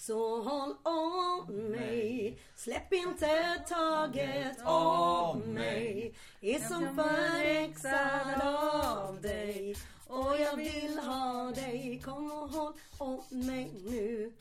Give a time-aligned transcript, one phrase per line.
[0.00, 2.38] Så håll om mig.
[2.56, 6.14] Släpp inte taget om mig.
[6.40, 9.76] Är som förhäxad av dig.
[10.06, 12.02] Och jag vill ha dig.
[12.04, 14.32] Kom och håll om mig nu.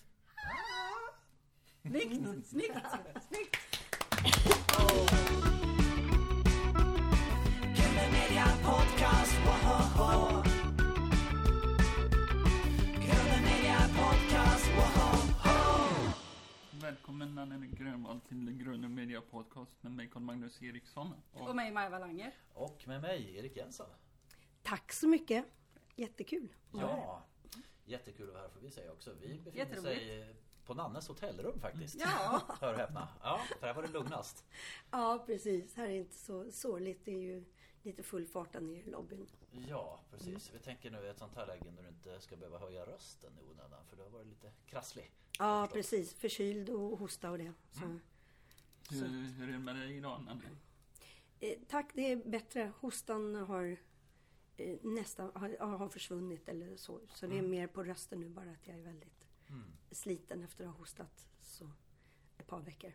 [1.82, 2.78] Snyggt, snyggt,
[3.30, 3.58] snyggt.
[16.88, 21.14] Välkommen Nanne Grönvall till Gröna Media Podcast med mig Carl-Magnus Eriksson.
[21.32, 22.34] Och Och mig Maja Wallanger.
[22.54, 23.86] Och med mig, Erik Jensen.
[24.64, 25.46] Tack så mycket
[25.96, 27.26] Jättekul Ja,
[27.86, 29.14] jättekul att vara här får vi säga också.
[29.22, 31.96] Vi befinner sig på Nannes hotellrum faktiskt.
[32.00, 32.42] Ja.
[32.62, 33.08] Hör och häpna.
[33.24, 34.46] Ja, för här var det lugnast.
[34.92, 37.46] Ja precis, här är inte så sorgligt Det är ju
[37.82, 40.54] lite full fart nere i lobbyn Ja, precis.
[40.54, 43.38] Vi tänker nu i ett sånt här läge när du inte ska behöva höja rösten
[43.40, 43.86] i onödan.
[43.90, 45.12] För du har varit lite krasslig.
[45.40, 47.86] Ja precis, förkyld och hosta och det så.
[48.96, 50.44] hur, hur är det med dig idag Nanne?
[51.40, 52.72] Eh, tack, det är bättre.
[52.80, 53.78] Hostan har
[54.58, 57.00] eh, nästan har, har försvunnit eller så.
[57.14, 59.28] Så det är mer på rösten nu bara att jag är väldigt
[59.92, 61.70] sliten efter att ha hostat så
[62.38, 62.94] ett par veckor.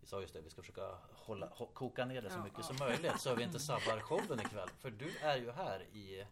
[0.00, 3.20] Vi sa just det, vi ska försöka hålla, koka ner det så mycket som möjligt
[3.20, 4.68] så vi inte sabbar showen ikväll.
[4.78, 6.26] För du är ju här i...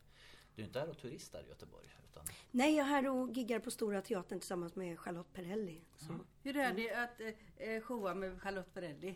[0.56, 1.86] Du är inte här och turistar i Göteborg.
[2.10, 5.80] Utan Nej, jag är här och giggar på Stora Teatern tillsammans med Charlotte Perrelli.
[5.96, 6.12] Så.
[6.42, 7.20] Hur är det att
[7.56, 9.14] eh, showa med Charlotte Perrelli?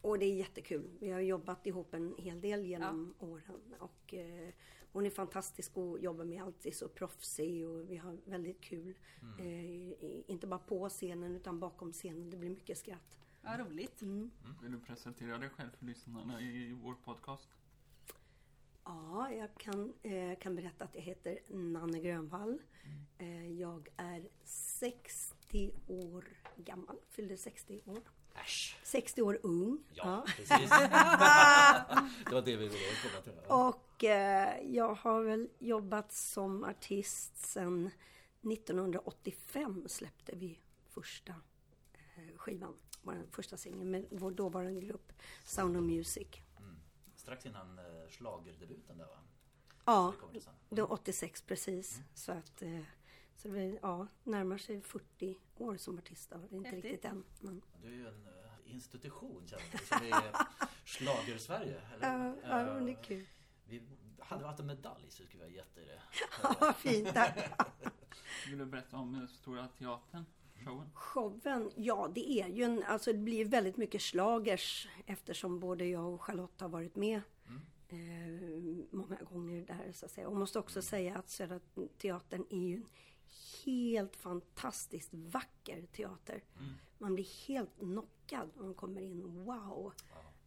[0.00, 0.90] Och det är jättekul.
[1.00, 3.74] Vi har jobbat ihop en hel del genom åren.
[3.78, 4.48] Och eh,
[4.92, 6.42] hon är fantastisk att jobba med.
[6.42, 8.94] Alltid så proffsig och vi har väldigt kul.
[9.38, 12.30] Eh, i- inte bara på scenen utan bakom scenen.
[12.30, 13.18] Det blir mycket skratt.
[13.42, 14.02] Ja, roligt.
[14.62, 17.48] Vill du presentera dig själv för lyssnarna i vår podcast?
[18.86, 22.58] Ja, jag kan, eh, kan berätta att jag heter Nanne Grönvall.
[23.18, 26.24] Eh, jag är 60 år
[26.56, 26.96] gammal.
[27.10, 28.00] Fyllde 60 år.
[28.34, 28.78] äsch!
[28.82, 29.78] 60 år ung.
[29.94, 30.70] Ja, precis.
[32.28, 33.32] det var det vi ville komma till.
[33.48, 33.68] Ja.
[33.68, 37.90] Och eh, jag har väl jobbat som artist sedan
[38.52, 40.58] 1985 släppte vi
[40.88, 41.34] första
[41.92, 42.74] eh, skivan.
[43.02, 45.12] Vår första singel med vår dåvarande grupp
[45.44, 46.28] Sound of Music.
[47.26, 49.18] Strax innan eh, schlagerdebuten där va?
[49.84, 50.14] Ja,
[50.68, 52.00] Det var 86 precis.
[52.14, 52.80] Så att eh,
[53.36, 56.30] så det var, ja, närmar sig 40 år som artist.
[56.30, 56.36] Då.
[56.38, 56.84] Det är inte Häftigt.
[56.84, 57.24] riktigt än.
[57.40, 60.34] Men, Du är ju en eh, institution känner jag som är
[60.84, 61.80] schlager-Sverige.
[61.94, 62.08] eller?
[62.08, 63.26] ja, ja, men det är kul.
[63.64, 63.82] Vi
[64.18, 66.00] hade vi haft en medalj så skulle vi ha gett dig det.
[66.60, 67.08] Ja, fint.
[68.48, 70.24] Vill du berätta om Stora Teatern,
[70.64, 70.90] showen?
[70.94, 76.14] Showen, ja det är ju en, alltså det blir väldigt mycket slagers eftersom både jag
[76.14, 77.20] och Charlotte har varit med
[77.88, 77.98] eh,
[78.90, 80.28] många gånger där så att säga.
[80.28, 81.60] Och måste också säga att Södra
[81.98, 82.86] Teatern är ju en
[83.64, 86.44] helt fantastiskt vacker teater.
[86.98, 89.44] Man blir helt knockad när man kommer in.
[89.44, 89.92] Wow!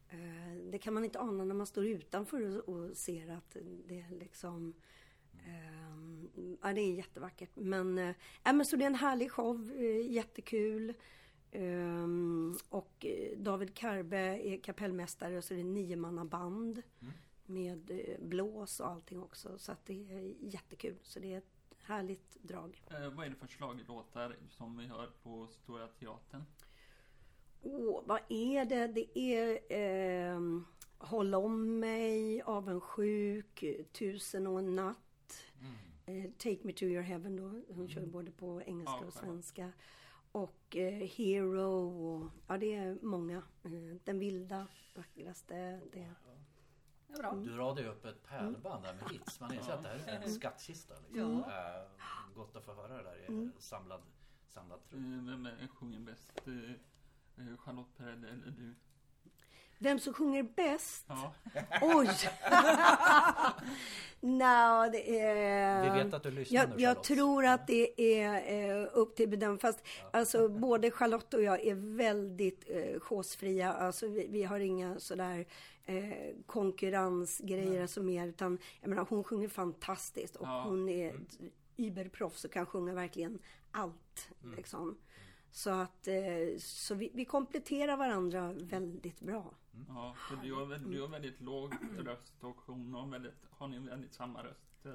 [0.10, 4.00] Eh, det kan man inte ana när man står utanför och, och ser att det
[4.00, 4.74] är liksom
[6.62, 7.50] ja, det är jättevackert.
[7.54, 10.94] Men, eh, ja, men så det är en härlig show, eh, jättekul.
[11.52, 16.82] Ehm, och eh, David Karbe är kapellmästare och så är det niomannaband
[17.46, 19.58] med eh, blås och allting också.
[19.58, 20.96] Så att det är jättekul.
[21.04, 22.84] Så det är ett härligt drag.
[22.88, 26.44] Eh, vad är det för schlagerlåtar som vi hör på Stora Teatern?
[27.62, 28.88] Åh, vad är det?
[28.88, 30.66] Det är ehm,
[31.02, 34.98] Håll om mig, Avundsjuk, Tusen och en natt.
[36.06, 37.74] Eh, Take me to your heaven då.
[37.74, 39.72] Hon kör både på engelska Ja, och svenska.
[40.32, 43.38] Och eh, Hero och ja det är många.
[43.64, 43.72] Eh,
[44.04, 45.82] den vilda, vackraste.
[45.92, 46.14] Det.
[47.08, 47.36] Ja, bra.
[47.36, 49.40] Du radade ju upp ett pärlband där med hits.
[49.40, 50.94] Man inser att det här är en skattkista.
[51.08, 51.44] Liksom.
[51.44, 54.02] Eh, Gott att få höra det där i samlad,
[54.48, 55.02] samlad trupp.
[55.02, 56.42] Vem är, sjunger bäst?
[57.58, 58.76] Charlotte Perrelli eller du?
[59.82, 61.06] Vem som sjunger bäst?
[61.08, 61.34] Ja,
[61.82, 62.10] Oj!
[64.22, 65.94] Nå, det är...
[65.94, 69.30] Vi vet att du lyssnar jag, nu, jag tror att det är eh, upp till
[69.30, 69.60] bedömning.
[69.60, 73.74] Fast alltså, både Charlotte och jag är väldigt eh, chosefria.
[73.74, 75.46] Alltså, vi, vi har inga sådär
[75.86, 78.28] eh, konkurrensgrejer som mer.
[78.28, 80.36] Utan jag menar, hon sjunger fantastiskt.
[80.36, 80.64] Och Ja.
[80.68, 81.40] hon är ett
[81.78, 83.40] überproffs och kan sjunga verkligen
[83.72, 84.30] allt.
[84.58, 84.98] Liksom.
[85.52, 89.54] Så att eh, så vi, vi kompletterar varandra väldigt bra.
[89.88, 93.80] Ja för du har, du har väldigt låg röst och hon har väldigt, har ni
[93.80, 94.86] väldigt samma röst?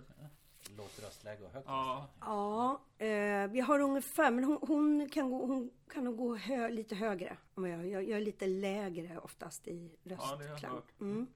[0.77, 5.47] Lågt röstläge och högt Ja, Ja, eh, vi har ungefär, men hon, hon kan, gå,
[5.47, 9.97] hon kan nog gå hö, lite högre jag, jag Jag är lite lägre oftast i
[10.03, 10.75] Ja, det har jag röstklang.
[10.75, 11.01] hört.
[11.01, 11.27] Mm.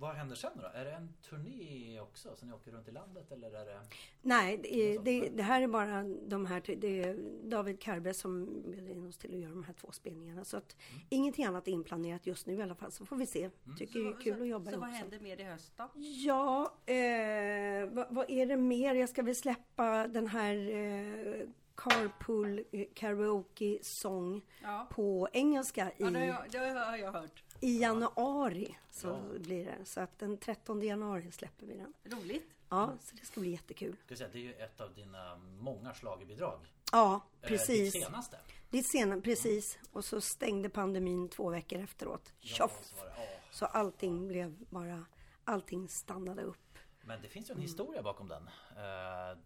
[0.00, 0.66] Vad händer sen då?
[0.78, 2.36] Är det en turné också?
[2.36, 3.80] Så ni åker runt i landet eller är det?
[4.22, 7.16] Nej, det, det, det här är bara de här, det är
[7.50, 10.44] David Karbe som bjuder in oss till att göra de här två spelningarna.
[10.44, 10.76] Så att
[11.08, 12.92] ingenting annat är inplanerat just nu i alla fall.
[12.92, 13.50] Så får vi se.
[13.78, 14.80] Tycker det är kul att jobba Så ihop.
[14.84, 14.96] vad så.
[14.96, 15.88] händer mer i höst då?
[16.00, 18.94] Ja, eh, vad, vad är det mer?
[18.94, 22.64] Jag ska väl släppa den här eh, Carpool
[22.94, 24.86] Karaoke Song Ja.
[24.90, 27.42] på engelska i, Ja, det, har jag, det har jag hört.
[27.60, 28.76] I januari.
[28.90, 29.84] Så blir det.
[29.84, 31.94] Så att den 13 januari släpper vi den.
[32.04, 32.50] Roligt.
[32.68, 33.96] Ja, så det ska bli jättekul.
[34.04, 36.60] Ska jag säga, det är ju ett av dina många schlagerbidrag.
[36.92, 37.92] Ja, Eh, precis.
[37.92, 38.36] Ditt senaste.
[38.70, 39.78] Ditt sena, precis.
[39.92, 42.32] Och så stängde pandemin två veckor efteråt.
[42.40, 42.80] Ja, Tjoff!
[42.84, 43.12] så var det.
[43.16, 43.26] Ja.
[43.50, 45.04] Så allting blev bara,
[45.44, 46.78] allting stannade upp.
[47.02, 47.62] Men det finns ju en Mm.
[47.62, 48.46] historia bakom den.
[48.76, 49.38] Eh,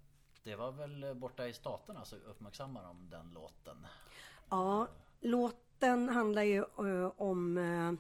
[0.43, 3.87] Det var väl borta i Staterna så uppmärksammar de den låten.
[4.51, 4.89] Ja,
[5.81, 7.93] låten handlar ju eh, om eh,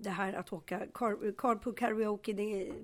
[0.00, 2.32] det här att åka car, carpool karaoke.
[2.32, 2.74] Det är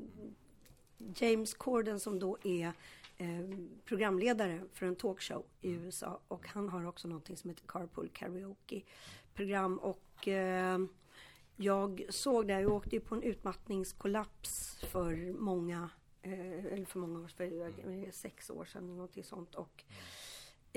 [1.15, 2.73] James Corden som då är
[3.19, 6.21] eh, programledare för en talkshow i USA.
[6.29, 8.83] Och han har också någonting som heter Carpool Karaoke
[9.35, 9.79] program.
[9.79, 10.29] Och
[11.57, 15.91] jag såg det, jag åkte ju på en utmattningskollaps för många,
[16.23, 19.55] eller för många år, för sex år sedan eller någonting sånt.
[19.55, 20.16] Och Eh,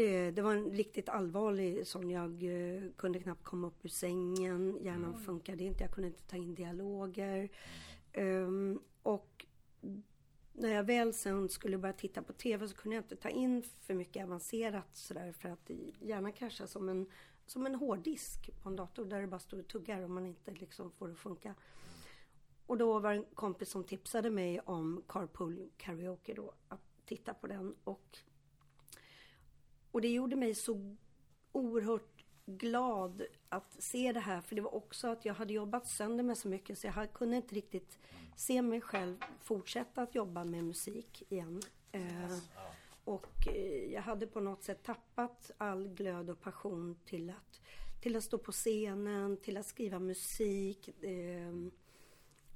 [0.08, 2.10] det var en riktigt allvarlig sån.
[2.10, 4.78] Jag eh, kunde knappt komma upp ur sängen.
[4.82, 5.84] Hjärnan funkade inte.
[5.84, 7.50] Jag kunde inte ta in dialoger.
[8.14, 9.46] Ehm, och
[10.54, 13.64] när jag väl sen skulle börja titta på TV så kunde jag inte ta in
[13.82, 17.06] för mycket avancerat sådär för att hjärnan kraschar som en,
[17.46, 20.52] som en hårddisk på en dator där det bara står och tuggar och man inte
[20.52, 21.56] liksom får det att funka.
[22.66, 27.34] Och då var det en kompis som tipsade mig om Carpool Karaoke då, att titta
[27.34, 28.18] på den och
[29.92, 30.96] och det gjorde mig så
[31.52, 34.42] oerhört glad att se det här.
[34.42, 37.36] För det var också att jag hade jobbat sönder mig så mycket så jag kunde
[37.36, 38.00] inte riktigt
[38.36, 41.62] se mig själv fortsätta att jobba med musik igen.
[41.92, 42.38] Eh,
[43.04, 47.62] och eh, jag hade på något sätt tappat all glöd och passion till att,
[48.02, 51.04] till att stå på scenen, till att skriva musik.
[51.04, 51.54] Eh,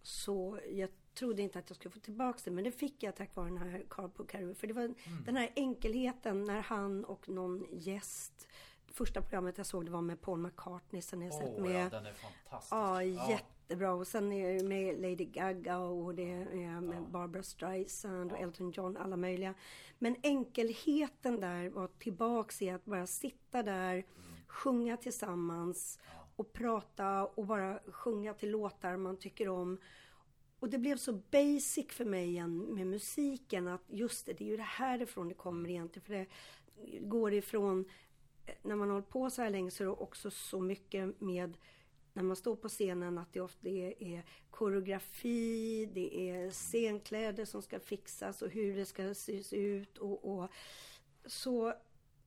[0.04, 3.36] så jag trodde inte att jag skulle få tillbaka det, men det fick jag tack
[3.36, 4.56] vare den här Carpool Karaoke.
[4.56, 4.94] För det var
[5.26, 8.48] den här enkelheten när han och någon gäst
[8.94, 11.90] Första programmet jag såg det var med Paul McCartney, sen har jag sett med ja,
[11.90, 12.74] den är fantastisk.
[12.74, 13.94] Ja, jättebra.
[13.94, 18.72] Och sen är det med Lady Gaga och det är med Barbara Streisand och Elton
[18.72, 19.54] John, alla möjliga.
[20.00, 24.06] Men enkelheten där var tillbaks i att bara sitta där,
[24.48, 26.00] sjunga tillsammans
[26.36, 29.78] och prata och bara sjunga till låtar man tycker om.
[30.64, 34.48] Och det blev så basic för mig igen med musiken att just det, det är
[34.48, 36.06] ju det härifrån det kommer egentligen.
[36.06, 36.28] För det
[37.00, 37.86] går ifrån,
[38.62, 41.58] när man håller på så här länge så är det också så mycket med
[42.14, 47.62] när man står på scenen att det ofta är, är koreografi, det är scenkläder som
[47.62, 50.50] ska fixas och hur det ska se ut och, och
[51.26, 51.74] så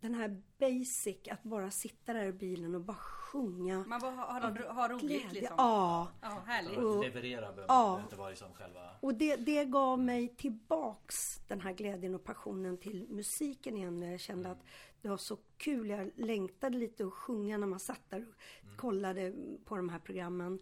[0.06, 3.84] den här basic, att bara sitta där i bilen och bara sjunga.
[3.86, 5.28] Man bara har, har, har roligt Glädje.
[5.32, 5.54] liksom.
[5.58, 6.08] Ja.
[6.22, 6.78] Ja, härligt.
[6.78, 8.00] Och- Leverera behöver Ja.
[8.02, 8.90] inte vara liksom själva...
[9.00, 14.00] Och det, det gav mig tillbaks den här glädjen och passionen till musiken igen.
[14.00, 14.64] När jag kände att
[15.02, 15.90] det var så kul.
[15.90, 19.32] Jag längtade lite att sjunga när man satt där och kollade
[19.64, 20.58] på de här programmen.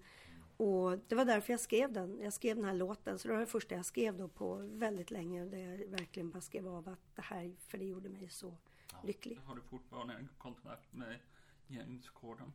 [0.57, 2.21] Och det var därför jag skrev den.
[2.21, 3.19] Jag skrev den här låten.
[3.19, 5.45] Så det var det första jag skrev då på väldigt länge.
[5.45, 8.55] Där jag verkligen bara skrev av att det här, för det gjorde mig så
[9.03, 9.39] lycklig.
[9.47, 11.19] Har du fortfarande kontakt med
[11.67, 12.53] James Corden?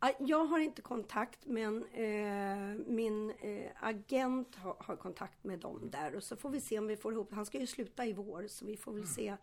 [0.00, 5.90] Ja, Jag har inte kontakt men eh, min eh, agent har, har kontakt med dem
[5.90, 7.32] där och så får vi se om vi får ihop.
[7.32, 9.36] Han ska ju sluta i vår så vi får väl se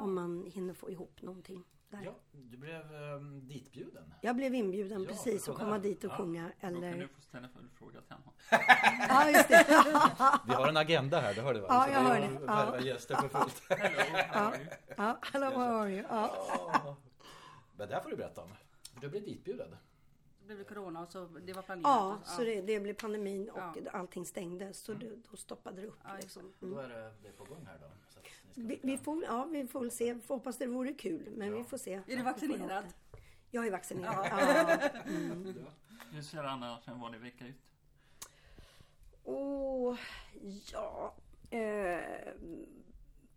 [0.00, 1.64] om man hinner få ihop någonting
[1.98, 2.04] där.
[2.04, 4.14] Ja, du blev um, ditbjuden.
[4.22, 6.16] Jag blev inbjuden Ja, precis att komma dit och Ja.
[6.16, 7.06] sjunga Då kan du eller...
[7.06, 8.32] få ställa följdfråga till honom.
[9.08, 9.66] Ja, just det.
[10.46, 11.66] Vi har en agenda här, det hör du va?
[11.70, 12.78] Ja, jag hör har det.
[12.78, 12.80] Ja.
[12.80, 13.62] gäster för fullt.
[13.68, 14.70] Hello, how are you?
[14.96, 16.04] Ja, hello, how are you?
[16.10, 16.96] Ja.
[17.76, 18.50] Det här får du berätta om.
[19.00, 19.76] Du blev ditbjuden.
[20.48, 21.84] Det blev corona och så det var planerat.
[21.96, 23.90] Ja, så det, det blev pandemin och Ja.
[23.92, 25.98] allting stängdes så det, då stoppade det upp.
[26.04, 26.52] Ja, Liksom.
[26.60, 27.86] Då är det, det är på gång här då.
[28.58, 30.14] Vi, vi, får, ja, vi får se.
[30.14, 31.94] Vi får hoppas det vore kul, men vi får se.
[31.94, 32.84] Är du vaccinerad?
[33.50, 34.26] Jag är vaccinerad.
[34.30, 34.78] Ja.
[36.12, 37.56] Hur ser annars en vanlig vecka ut?
[39.24, 39.98] Åh,
[40.72, 41.14] ja.
[41.50, 42.00] Eh,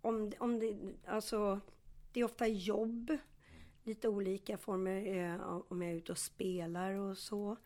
[0.02, 1.60] om, om det, alltså,
[2.14, 3.18] det är ofta jobb.
[3.84, 7.58] Lite olika former eh, om jag är ute och spelar och så.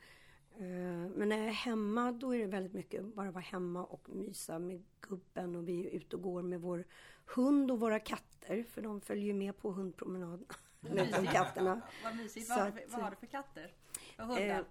[0.58, 4.10] Eh, men när jag är hemma då är det väldigt mycket bara vara hemma och
[4.10, 6.86] mysa med gubben och vi är ute och går med vår
[7.26, 10.46] hund och våra katter för de följer ju med på hundpromenaden.
[10.80, 11.82] Med de katterna.
[12.04, 12.50] Vad mysigt.
[12.50, 13.74] Vad har, du att- för, vad har du för katter?
[14.18, 14.60] Och hundar?
[14.60, 14.66] Eh,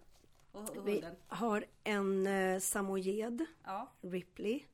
[0.52, 1.14] Och Vi hunden.
[1.26, 4.64] har en eh, samojed, Ja, Ripley.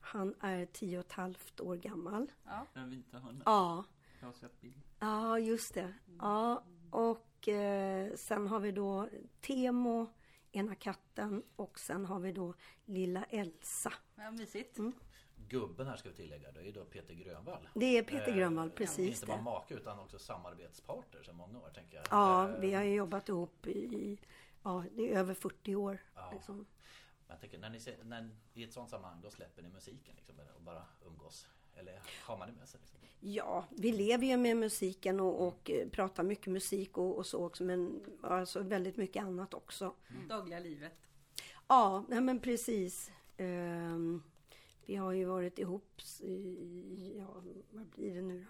[0.00, 2.32] Han är tio och ett halvt år gammal.
[2.44, 2.66] ja.
[2.74, 3.42] Den vita hunden.
[3.46, 3.84] Ja,
[4.20, 4.80] Jag har sett bild.
[5.00, 5.94] ja just det.
[6.18, 9.08] Ja, och eh, sen har vi då
[9.40, 10.06] Temo,
[10.56, 13.92] ena katten och sen har vi då lilla Elsa.
[14.14, 14.78] ja mysigt.
[14.78, 14.92] Mm.
[15.48, 17.68] Gubben här ska vi tillägga, det är då Peter Grönvall.
[17.74, 21.70] Det är Peter Eh, Grönvall, precis Inte bara make utan också samarbetspartner sedan många år
[21.70, 22.06] tänker jag.
[22.10, 24.18] Ja, Eh, vi har ju jobbat ihop i,
[24.62, 25.98] ja, det är över 40 år.
[26.14, 26.30] Ja.
[26.32, 26.56] Liksom.
[26.56, 26.66] Men
[27.28, 30.34] jag tänker, när ni ser, när, i ett sånt sammanhang då släpper ni musiken liksom,
[30.56, 31.48] och bara umgås?
[31.76, 32.80] Eller har man det med sig?
[32.80, 32.98] Liksom?
[33.20, 37.46] Ja, vi lever ju med musiken och, och eh, pratar mycket musik och, och så
[37.46, 39.94] också, men alltså väldigt mycket annat också.
[40.28, 40.92] Dagliga livet.
[41.68, 43.10] Ja, nej men precis.
[43.36, 44.22] Ehm,
[44.86, 48.46] vi har ju varit ihop i, ja, vad blir det nu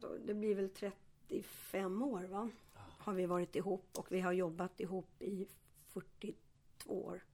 [0.00, 0.16] då?
[0.24, 2.50] Det blir väl 35 år va?
[2.74, 5.48] Har vi varit ihop och vi har jobbat ihop i
[5.88, 7.24] 42 år.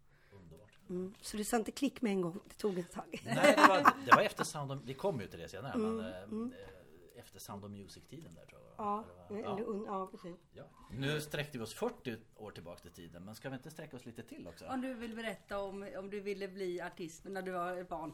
[0.88, 1.14] Mm.
[1.20, 3.22] Så det sa inte klick med en gång, det tog ett tag.
[3.24, 6.00] Nej, det var, det var efter Sound of, Vi kommer ju till det senare, men
[6.00, 8.66] eh, eh, efter Sound of Music-tiden där tror jag.
[8.66, 9.82] Mm, Ja, Eller ja.
[9.86, 10.36] ja precis.
[10.52, 10.64] Ja.
[10.90, 14.06] Nu sträckte vi oss 40 år tillbaka i tiden, men ska vi inte sträcka oss
[14.06, 14.66] lite till också?
[14.66, 18.12] Om du vill berätta om, om du ville bli artist när du var barn.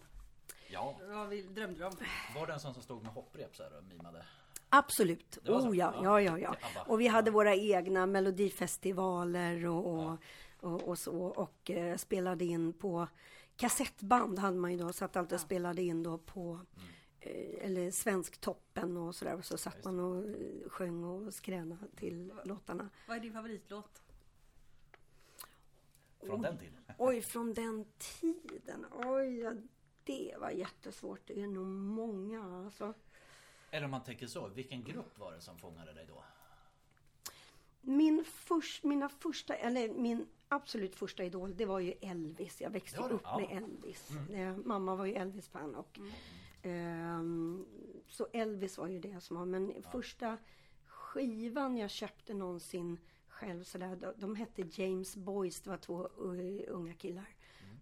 [0.71, 1.93] Ja, Vad vill, drömde du om?
[2.35, 4.25] var det en sån som stod med hopprep så här och mimade?
[4.69, 5.39] Absolut.
[5.49, 6.21] Oh ja, Ja.
[6.21, 6.83] ja, ja, ja.
[6.87, 10.17] Och vi hade våra egna melodifestivaler och, och,
[10.63, 13.09] och, och så och eh, spelade in på
[13.57, 16.61] kassettband hade man ju då, satt alltid och spelade in då på
[17.21, 19.35] eh, eller Svensktoppen och sådär.
[19.35, 22.89] Och så satt man och eh, sjöng och skränade till låtarna.
[23.09, 24.03] Vad är din favoritlåt?
[26.21, 26.83] Från den tiden?
[26.99, 28.87] Oj, från den tiden.
[28.93, 29.53] Oj, ja,
[30.05, 31.21] det var jättesvårt.
[31.27, 32.95] Det är nog många alltså.
[33.71, 36.25] Eller om man tänker så, vilken grupp var det som fångade dig då?
[37.81, 42.61] Min först, mina första, eller min absolut första idol, det var ju Elvis.
[42.61, 43.15] Jag växte det?
[43.15, 43.39] upp Ja.
[43.39, 44.11] med Elvis.
[44.33, 45.99] Eh, mamma var ju Elvis-fan och
[46.63, 47.65] ehm,
[48.09, 49.45] så Elvis var ju det som var.
[49.45, 50.39] Men första
[50.87, 55.61] skivan jag köpte någonsin själv sådär, de, de hette James Boys.
[55.61, 57.27] Det var två uh, unga killar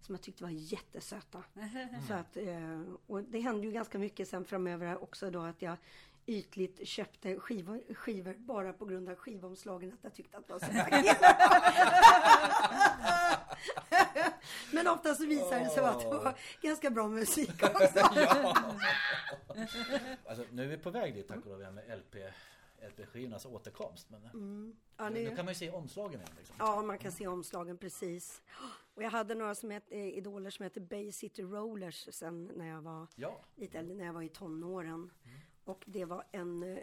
[0.01, 1.43] som jag tyckte var jättesöta.
[2.07, 5.77] Så att, eh, och det hände ju ganska mycket sen framöver också då att jag
[6.25, 10.59] ytligt köpte skivor, skivor bara på grund av skivomslagen att jag tyckte att det var
[10.59, 10.65] så
[14.71, 17.99] Men ofta så visade det sig att det var ganska bra musik också.
[20.25, 22.15] Alltså, nu är vi på väg dit tack och lov med LP,
[22.89, 24.09] LP-skivornas återkomst.
[24.09, 26.33] Men Ja, nu, nu kan man ju se omslagen igen.
[26.37, 26.55] Liksom.
[26.59, 28.41] ja, man kan se omslagen precis.
[28.93, 32.67] Och jag hade några som het, eh, idoler som hette Bay City Rollers sen när
[32.67, 35.11] jag var Ja, lite äldre, när jag var i tonåren.
[35.63, 36.79] Och det var en eh,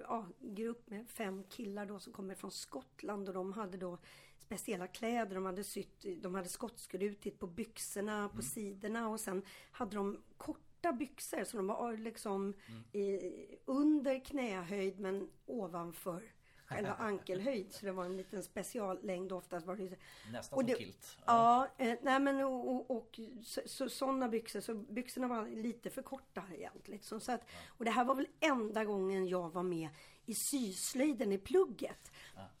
[0.00, 3.28] ja, grupp med fem killar då som kommer från Skottland.
[3.28, 3.98] Och de hade då
[4.38, 5.34] speciella kläder.
[5.34, 9.08] De hade sytt, de hade skottskrutit på byxorna, på sidorna.
[9.08, 11.44] Och sen hade de korta byxor.
[11.44, 12.54] Så de var liksom
[12.92, 13.20] i,
[13.64, 16.33] under knähöjd men ovanför
[16.74, 17.72] själva ankelhöjd.
[17.72, 19.96] Så det var en liten speciallängd oftast var det
[20.32, 21.18] nästan Och som det- kilt.
[21.26, 25.90] Ja, eh, nej men och, och, och så, så, sådana byxor, så byxorna var lite
[25.90, 27.02] för korta egentligen.
[27.02, 29.88] Så, så att, och det här var väl enda gången jag var med
[30.26, 32.10] i syslöjden i plugget.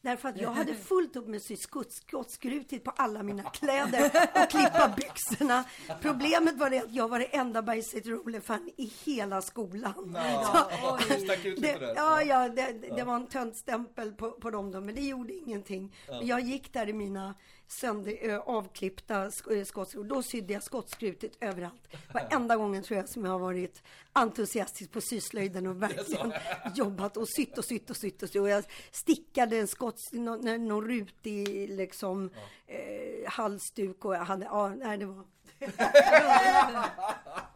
[0.00, 4.10] Därför att jag hade fullt upp med att sy skott- skottskrutigt på alla mina kläder
[4.44, 5.64] och klippa byxorna.
[6.00, 10.12] Problemet var det att jag var det enda Bergstedt Roller-fan i hela skolan.
[10.14, 11.92] Ja, lite Det, där.
[11.96, 15.94] ja, ja, det, det var en töntstämpel på, på dem då, men det gjorde ingenting.
[16.08, 17.34] Men Jag gick där i mina
[17.66, 20.08] sönder, ö, avklippta eh, skottskrut.
[20.08, 21.88] Då sydde jag skottskrutet överallt.
[22.12, 26.32] Varenda gången tror jag som jag har varit entusiastisk på syslöjden och verkligen
[26.74, 28.40] jobbat och sytt och sytt och sytt och sytt.
[28.40, 32.30] Och jag stickade en skotts, någon, någon rutig liksom
[32.66, 35.24] eh, halsduk och jag hade, ja, nej det var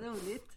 [0.00, 0.56] Roligt.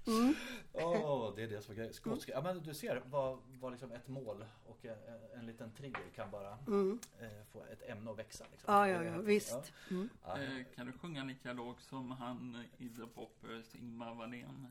[0.74, 1.94] Åh, det är det som är grejen.
[1.94, 2.30] Skotsk...
[2.30, 4.96] Ja, men du ser vad, vad liksom ett mål och en,
[5.40, 8.46] en liten trigger kan bara eh, få ett ämne att växa.
[8.52, 8.74] Liksom.
[8.74, 9.74] Ja, ja, ja, visst.
[9.90, 10.10] Mm.
[10.26, 10.42] Ja.
[10.42, 14.68] Eh, kan du sjunga lika lågt som han i The Poppers, Ingmar Wallén?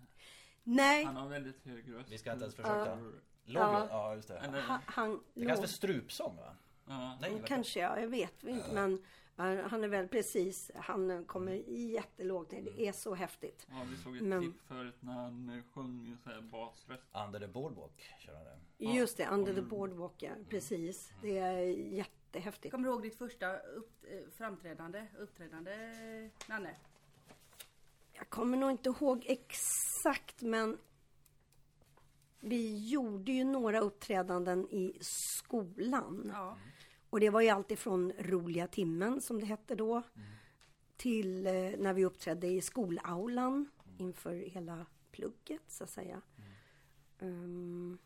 [0.65, 2.11] Nej, Han har väldigt hög röst.
[2.13, 2.97] Vi ska inte ens försöka.
[3.45, 3.87] Låg, Ja.
[3.91, 4.15] ja.
[4.15, 4.41] just det.
[4.63, 6.55] Han, han Det kallas för strupsång va?
[6.87, 7.19] ja.
[7.21, 8.73] Nej, vad- Kanske, ja, jag vet inte.
[8.75, 9.01] Men eh,
[9.37, 12.63] han är väl precis, han kommer jättelågt ner.
[12.63, 13.67] Det är så häftigt.
[13.71, 17.03] ja, vi såg ett Men- klipp förut när han sjöng så här basröst.
[17.27, 18.85] Under the boardwalk kör han det.
[18.85, 21.13] Just det, Under the Boardwalk, ja, precis.
[21.23, 21.59] Det är
[21.93, 22.73] jättehäftigt.
[22.73, 25.73] Kommer du ihåg ditt första upp, eh, framträdande, uppträdande,
[26.49, 26.77] Nanne?
[28.13, 30.79] Jag kommer nog inte ihåg exakt, men
[32.41, 36.31] vi gjorde ju några uppträdanden i skolan.
[36.35, 36.59] Ja.
[37.13, 40.03] Och det var ju alltid från roliga timmen som det hette då.
[40.97, 46.23] Till eh, när vi uppträdde i skolaulan inför hela plugget så att säga.
[47.19, 47.99] Ehm,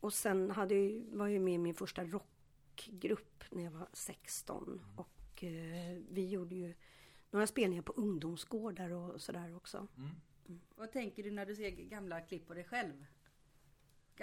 [0.00, 4.80] och sen hade jag, var jag med i min första rockgrupp när jag var 16.
[4.96, 6.74] Och eh, vi gjorde ju
[7.30, 9.86] några spelningar på ungdomsgårdar och sådär också.
[10.76, 13.06] Vad tänker du när du ser gamla klipp på dig själv?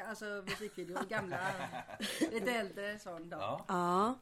[0.02, 1.38] Alltså musikvideo, gamla,
[2.20, 3.38] lite äldre sån då.
[3.38, 3.66] Ja.
[3.68, 4.16] Ja.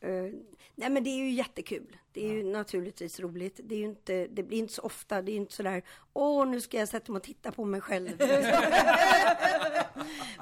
[0.00, 0.32] Eh,
[0.74, 1.96] nej men det är ju jättekul.
[2.12, 3.60] Det är ju naturligtvis roligt.
[3.64, 5.22] Det, är ju inte, det blir inte så ofta.
[5.22, 7.80] Det är ju inte sådär, åh nu ska jag sätta mig och titta på mig
[7.80, 8.10] själv.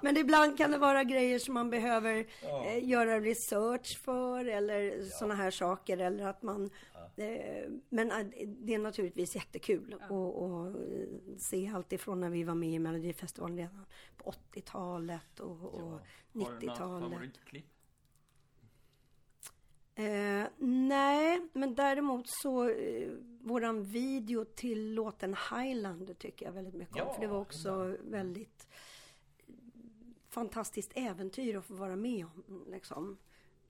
[0.02, 2.26] men ibland kan det vara grejer som man behöver
[2.66, 5.98] eh, göra research för eller sådana här saker.
[5.98, 6.70] Eller att man,
[7.16, 10.72] eh, men eh, det är naturligtvis jättekul att att, eh,
[11.38, 16.00] se allt ifrån när vi var med i Melodifestivalen redan på 80-talet och, och Har
[16.32, 17.30] du något 90-talet.
[19.94, 23.10] Eh, nej, men däremot så eh,
[23.40, 27.08] våran video till låten Highland tycker jag väldigt mycket om.
[27.08, 28.68] Ja, För det var också väldigt
[30.28, 32.64] fantastiskt äventyr att få vara med om.
[32.70, 33.18] Liksom.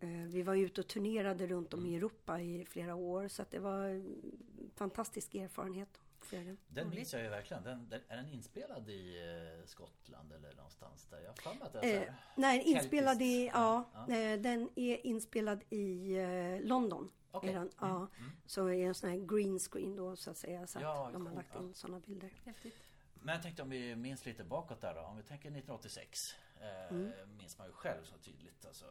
[0.01, 3.51] Eh, vi var ute och turnerade runt om i Europa i flera år så att
[3.51, 6.01] det var en fantastisk erfarenhet.
[6.31, 6.57] Det.
[6.69, 7.63] Den minns jag ju verkligen.
[7.63, 9.19] Den, den, är den inspelad i
[9.61, 11.21] eh, Skottland eller någonstans där?
[11.21, 14.15] Jag har att det är Eh, nej, inspelad i, ja, Ja.
[14.15, 17.11] eh, den är inspelad i eh, London.
[17.31, 17.51] Okej.
[17.51, 18.09] Är den, ja.
[18.47, 20.67] Så är en sån här green screen då så att säga.
[20.67, 21.61] Så att Ja, de har lagt ja.
[21.61, 22.31] in sådana bilder.
[22.45, 22.77] Häftigt.
[23.15, 25.01] Men jag tänkte om vi minns lite bakåt där då.
[25.01, 26.35] Om vi tänker 1986.
[26.61, 27.13] Eh, Mm.
[27.37, 28.67] Minns man ju själv så tydligt.
[28.67, 28.85] Alltså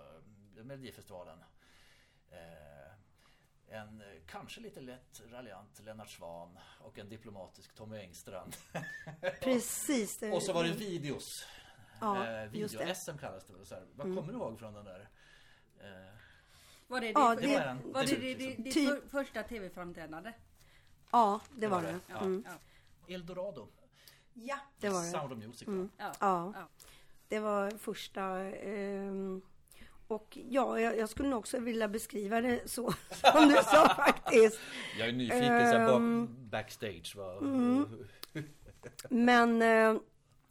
[0.56, 1.40] Melodifestivalen.
[2.30, 2.92] Eh,
[3.74, 8.56] en eh, kanske lite lätt raljant Lennart Svan och en diplomatisk Tommy Engstrand.
[9.42, 10.18] Precis.
[10.18, 11.46] det- och så var det videos.
[12.01, 12.38] Ja, eh.
[12.42, 12.51] Mm.
[12.51, 13.65] Video-SM kallas det väl.
[13.65, 13.84] Så här.
[13.96, 15.10] Vad kommer du ihåg från den där?
[15.80, 16.13] Eh,
[16.88, 18.63] Var det, Ja, det var var en det, var det, liksom.
[18.63, 18.89] Typ.
[18.89, 20.34] för, första tv-framträdande?
[21.12, 21.92] Ja, det Det var var det.
[21.94, 22.00] det.
[22.08, 22.44] Ja, Mm.
[23.08, 23.68] ja, Eldorado.
[24.34, 25.10] Ja, det var det.
[25.10, 25.68] Sound of Music.
[25.68, 25.89] Mm.
[25.98, 26.13] ja.
[26.20, 26.68] Ja, Ja.
[27.28, 28.24] det var första.
[28.39, 29.41] ehm,
[30.08, 32.92] och ja, jag, jag skulle nog också vilja beskriva det så
[33.34, 34.60] som du sa faktiskt.
[35.00, 37.13] Jag är nyfiken så bak- backstage.
[37.18, 37.86] Vad, Mm.
[39.10, 40.02] Men eh,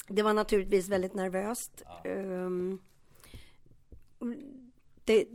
[0.08, 1.82] det var naturligtvis väldigt nervöst.
[2.04, 2.78] Ehm,
[5.04, 5.26] det,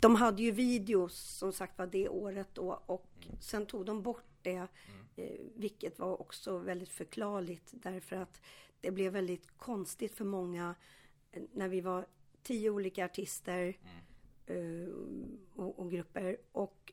[0.00, 3.06] de hade ju videos som sagt var det året då och
[3.40, 4.66] sen tog de bort det.
[5.16, 8.40] Eh, vilket var också väldigt förklarligt därför att
[8.80, 10.74] det blev väldigt konstigt för många
[11.32, 12.06] eh, när vi var
[12.42, 13.76] tio olika artister
[14.46, 14.88] eh,
[15.54, 16.92] och, och grupper och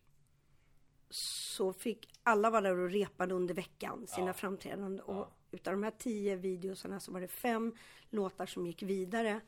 [1.10, 4.34] så fick alla vara där och repade under veckan sina Ja.
[4.34, 5.00] framträdanden.
[5.00, 5.30] Och Ja.
[5.52, 7.76] utav de här tio videosarna så var det fem
[8.10, 9.42] låtar som gick vidare.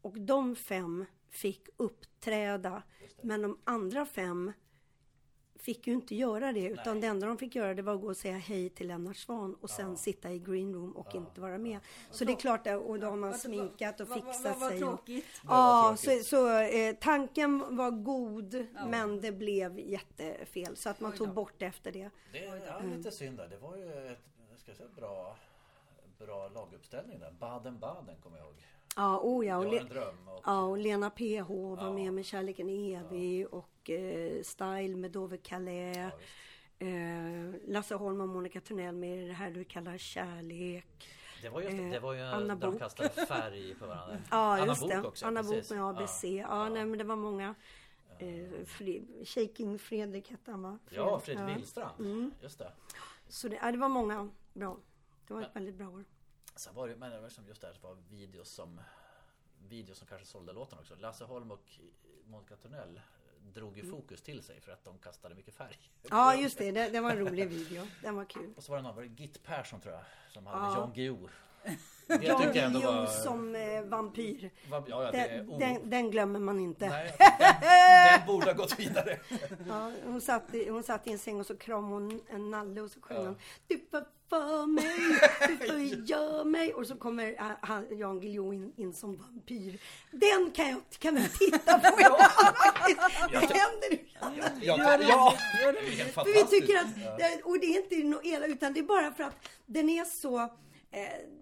[0.00, 2.82] Och de fem fick uppträda.
[3.22, 4.52] Men de andra fem
[5.64, 6.68] fick ju inte göra det.
[6.68, 7.00] Utan Nej.
[7.00, 9.54] det enda de fick göra det var att gå och säga hej till Lennart Svan
[9.60, 11.78] och sen sitta i green room och inte vara med.
[12.10, 14.70] Så det är klart, det- och då har man sminkat och vad- fixat vad- vad
[14.70, 14.84] sig.
[14.84, 15.24] och- tråkigt.
[15.48, 16.26] Ja, så, tråkigt.
[16.26, 21.66] så eh, tanken var god men det blev jättefel så att man tog bort det
[21.66, 22.10] efter det.
[22.32, 23.48] Det är ja, lite synd där.
[23.48, 24.18] Det var ju ett
[24.50, 25.36] jag ska säga, bra,
[26.18, 27.32] bra laguppställning där.
[27.40, 28.54] Baden-Baden kommer jag ihåg.
[28.96, 29.80] Ja, oh ja, och, Le-.
[30.26, 31.92] Och, ja, och Lena PH var Ja.
[31.92, 35.96] med med Kärleken är evig och eh, Style med Dove Calais.
[35.96, 36.10] ja.
[36.78, 41.08] Eh, Lasse Holm och Monica Törnell med det här du kallar kärlek.
[41.42, 41.82] det var just det.
[41.84, 42.78] eh, Det var ju Anna där de Bok.
[42.78, 44.16] kastade färg på varandra.
[44.30, 45.02] Ja, Anna just Bok det.
[45.04, 45.26] också.
[45.26, 45.70] Anna Bok precis.
[45.70, 46.24] med ABC.
[46.24, 46.68] Ja, Ja.
[46.68, 47.54] nej men det var många.
[48.18, 48.26] Eh,
[48.64, 50.78] Fre- Shaking Fredrik hette han va?
[50.90, 51.54] Ja, Fredrik Ja.
[51.54, 52.00] Willstrand.
[52.00, 52.30] Mm.
[52.42, 52.72] Just det.
[53.28, 54.76] Så det, ja, det var många bra.
[55.28, 56.04] Det var ett väldigt bra år.
[56.56, 58.80] Sen var det, som just det det var videos som
[59.68, 60.94] Videos som kanske sålde låten också.
[60.96, 61.70] Lasse Holm och
[62.24, 63.00] Monica Törnell
[63.52, 65.78] drog ju fokus till sig för att de kastade mycket färg.
[65.78, 65.90] Mm.
[66.10, 66.70] Ja, just det.
[66.72, 66.88] det.
[66.88, 67.86] Det var en rolig video.
[68.02, 68.54] Den var kul.
[68.56, 70.78] Och så var det någon, var det Git Persson tror jag, som hade Ja.
[70.78, 71.28] Jan Guillou.
[72.06, 73.06] Det tycker jag ändå var...
[73.06, 74.50] som eh, vampyr.
[74.70, 76.88] var ja, ja, det är Den, o- den, den glömmer man inte.
[76.88, 79.18] Nej, den, den borde ha gått vidare.
[79.68, 82.80] Ja, hon, satt i, hon satt i en säng och så kramade hon en nalle
[82.80, 83.24] och så sjöng Ja.
[83.24, 83.36] hon
[83.68, 86.74] Du var för mig, du förgör mig.
[86.74, 89.78] Och så kommer han, Jan Guillou in, in som vampyr.
[90.10, 93.00] Den kan, jag, kan vi titta på faktiskt.
[93.30, 94.30] Det händer Ja,
[94.62, 95.34] ja, ja.
[95.72, 98.80] det är helt För vi tycker att, och det är inte något elakt utan det
[98.80, 100.48] är bara för att den är så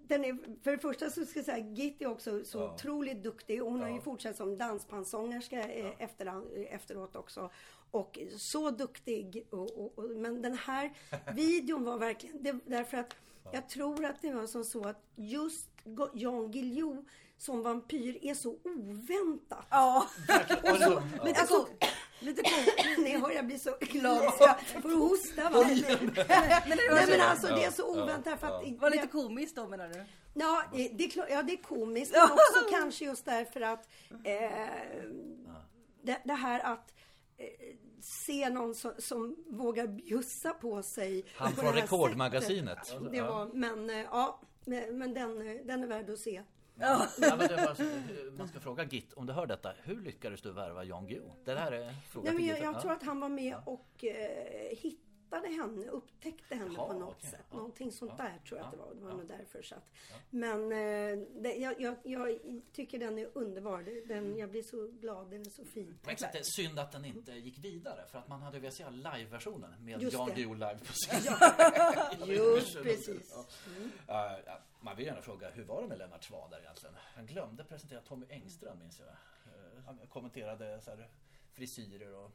[0.07, 2.73] den är, för det första så ska jag säga Git är också så Ja.
[2.73, 4.01] otroligt duktig och hon har ju Ja.
[4.01, 7.49] fortsatt som dansbandssångerska eh, efter, efteråt också.
[7.91, 9.47] Och så duktig.
[9.49, 10.93] Och, och, och, men den här
[11.35, 13.15] videon var verkligen, det, därför att
[13.51, 15.69] jag tror att det var som så att just
[16.13, 17.05] Jan Guillou
[17.37, 19.65] som vampyr är så oväntat.
[19.69, 20.07] Ja,
[20.63, 21.25] Och så- ja.
[21.25, 21.67] lite Alltså.
[22.23, 23.03] Lite cool.
[23.03, 25.49] Ni hör jag blir så glad så jag får hosta.
[25.49, 25.65] Va?
[26.67, 28.79] Men det var, Nej men så, alltså det är så oväntat för att...
[28.79, 30.03] var lite komiskt då menar du?
[30.33, 32.11] Ja, det är, klart, ja, det är komiskt.
[32.11, 33.89] Men också kanske just därför att
[34.23, 35.03] eh,
[36.01, 36.93] det, det här att
[37.37, 37.45] eh,
[38.01, 41.25] se någon som, som vågar bjussa på sig.
[41.35, 42.95] Han från det Rekordmagasinet.
[43.11, 46.43] Det var, men eh, ja, men men den, den är värd att se.
[46.79, 50.41] Ja, men det var, så- man ska fråga Git, om du hör detta, hur lyckades
[50.41, 51.31] du värva Jan Guillou?
[51.45, 52.81] Det här är Nej, men jag, jag Ja.
[52.81, 57.29] tror att han var med och eh, hittade henne, upptäckte henne Jaha, på något okej.
[57.29, 57.45] sätt.
[57.49, 57.55] Ja.
[57.57, 58.23] Någonting sånt Ja.
[58.23, 58.85] där tror jag att det Ja.
[58.85, 58.93] var.
[58.95, 59.15] Det var Ja.
[59.17, 59.61] nog därför.
[59.61, 59.89] Så att.
[60.29, 62.39] Men eh, det, jag, jag, jag
[62.73, 64.05] tycker den är underbar.
[64.07, 65.97] Den, jag blir så glad, den är så fin.
[66.03, 68.59] På ett sätt är det synd att den inte gick vidare för att man hade
[68.59, 70.29] velat se live-versionen med Just Jan.
[70.35, 71.35] Guillou live på scen.
[72.27, 73.33] Just precis.
[74.07, 76.95] Ja, ja, man vill gärna fråga, hur var det med Lennart Swahn där egentligen?
[77.15, 79.07] Han glömde presentera Tommy Engström minns jag.
[79.85, 81.07] Han kommenterade så här,
[81.53, 82.31] frisyrer och...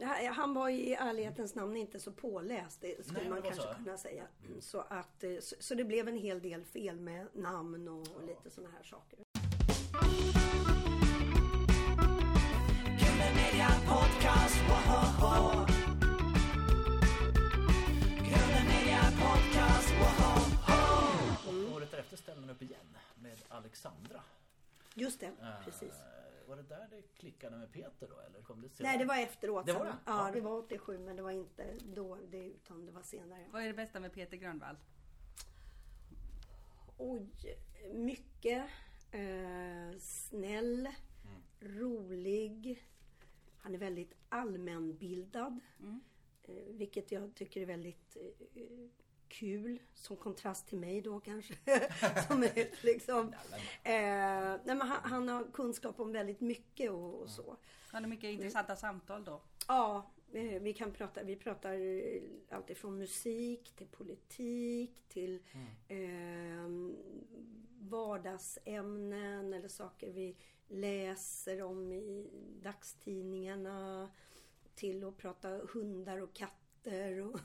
[0.00, 3.74] Ja, Han var i ärlighetens namn inte så påläst, det skulle Nej, man kanske så.
[3.84, 4.24] kunna säga.
[4.60, 8.50] Så, att, eh, så, så det blev en hel del fel med namn och lite
[8.50, 9.18] sådana här saker.
[21.46, 24.20] Och året därefter ställde man upp igen med Alexandra.
[24.94, 25.92] Just det, Eh, precis.
[26.48, 28.92] Var det där det klickade med Peter då eller kom det senare?
[28.92, 29.66] Nej, det var efteråt.
[29.66, 29.96] Det var det?
[30.06, 33.46] Ja, det var 87 men det var inte då, det, utan det var senare.
[33.52, 34.76] Vad är det bästa med Peter Grönvall?
[36.98, 37.58] Oj,
[37.92, 38.64] mycket.
[39.10, 40.88] Eh, snäll,
[41.60, 42.84] rolig.
[43.58, 45.60] Han är väldigt allmänbildad.
[46.42, 48.16] Eh, vilket jag tycker är väldigt
[48.54, 48.88] eh,
[49.34, 49.78] kul.
[49.94, 51.54] Som kontrast till mig då kanske.
[52.28, 53.26] Som är liksom,
[53.82, 57.56] eh, nej, men han, han har kunskap om väldigt mycket och, och så.
[57.92, 59.40] Har ni mycket intressanta samtal då?
[59.68, 61.78] Ja, eh, vi kan prata, vi pratar
[62.50, 65.42] allt ifrån musik till politik till
[65.88, 66.68] eh,
[67.80, 70.36] vardagsämnen eller saker vi
[70.68, 72.30] läser om i
[72.62, 74.10] dagstidningarna
[74.74, 76.63] till att prata hundar och katter.
[76.84, 77.40] Och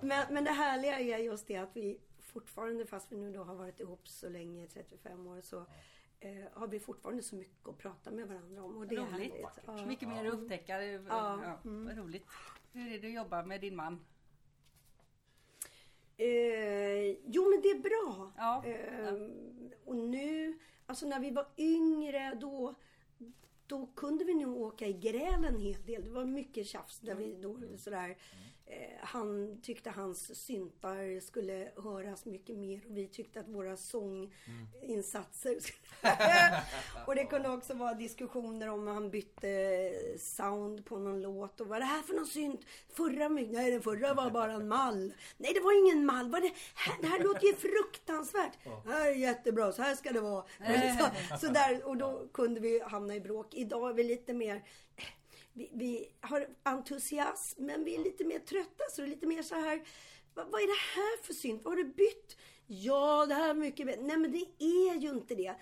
[0.00, 3.54] men, men det härliga är just det att vi fortfarande, fast vi nu då har
[3.54, 5.66] varit ihop så länge, 35 år, så
[6.20, 8.76] eh, har vi fortfarande så mycket att prata med varandra om.
[8.78, 9.12] Och det är Roligt.
[9.12, 9.46] härligt.
[9.66, 9.86] Ja.
[9.86, 10.82] Mycket mer att upptäcka.
[10.84, 11.84] Ja, Ja, Mm.
[11.86, 12.26] Vad roligt.
[12.72, 14.04] Hur är det att jobba med din man?
[16.16, 18.32] Eh, jo men det är bra.
[18.36, 18.64] Ja.
[18.66, 19.14] Eh,
[19.84, 22.74] och nu, alltså när vi var yngre då,
[23.66, 26.04] då kunde vi nog åka i gräl en hel del.
[26.04, 28.16] Det var mycket tjafs där vi då sådär.
[28.66, 35.56] Eh, han tyckte hans syntar skulle höras mycket mer och vi tyckte att våra sånginsatser
[37.06, 41.76] Och det kunde också vara diskussioner om han bytte sound på någon låt och vad
[41.76, 42.60] är det här för någon synt?
[42.88, 45.14] Förra Nej den förra var bara en mall.
[45.36, 46.30] Nej det var ingen mall.
[46.30, 48.52] Vad är det, här, det här låter ju fruktansvärt.
[48.84, 50.44] Det här är jättebra, så här ska det vara.
[50.98, 53.54] Så, så där, och då kunde vi hamna i bråk.
[53.54, 54.62] Idag är vi lite mer
[55.54, 59.42] vi, vi har entusiasm men vi är lite mer trötta så det är lite mer
[59.42, 59.82] så här
[60.34, 61.64] vad, vad är det här för synt?
[61.64, 62.36] Vad har du bytt?
[62.66, 64.02] Ja, det här är mycket bättre.
[64.02, 65.54] Nej men det är ju inte det.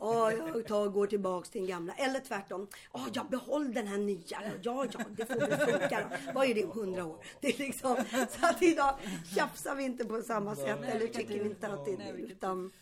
[0.00, 1.92] Ja, jag tar, går tillbaks till den gamla.
[1.94, 2.68] Eller tvärtom.
[2.92, 4.42] Ja, jag behåll den här nya.
[4.62, 6.10] Ja, ja, det får väl funka.
[6.34, 7.24] Vad är det om hundra år?
[7.40, 8.94] Det är liksom, så att idag
[9.34, 10.78] tjafsar vi inte på samma sätt.
[10.82, 12.72] Eller tycker vi inte att det är utan...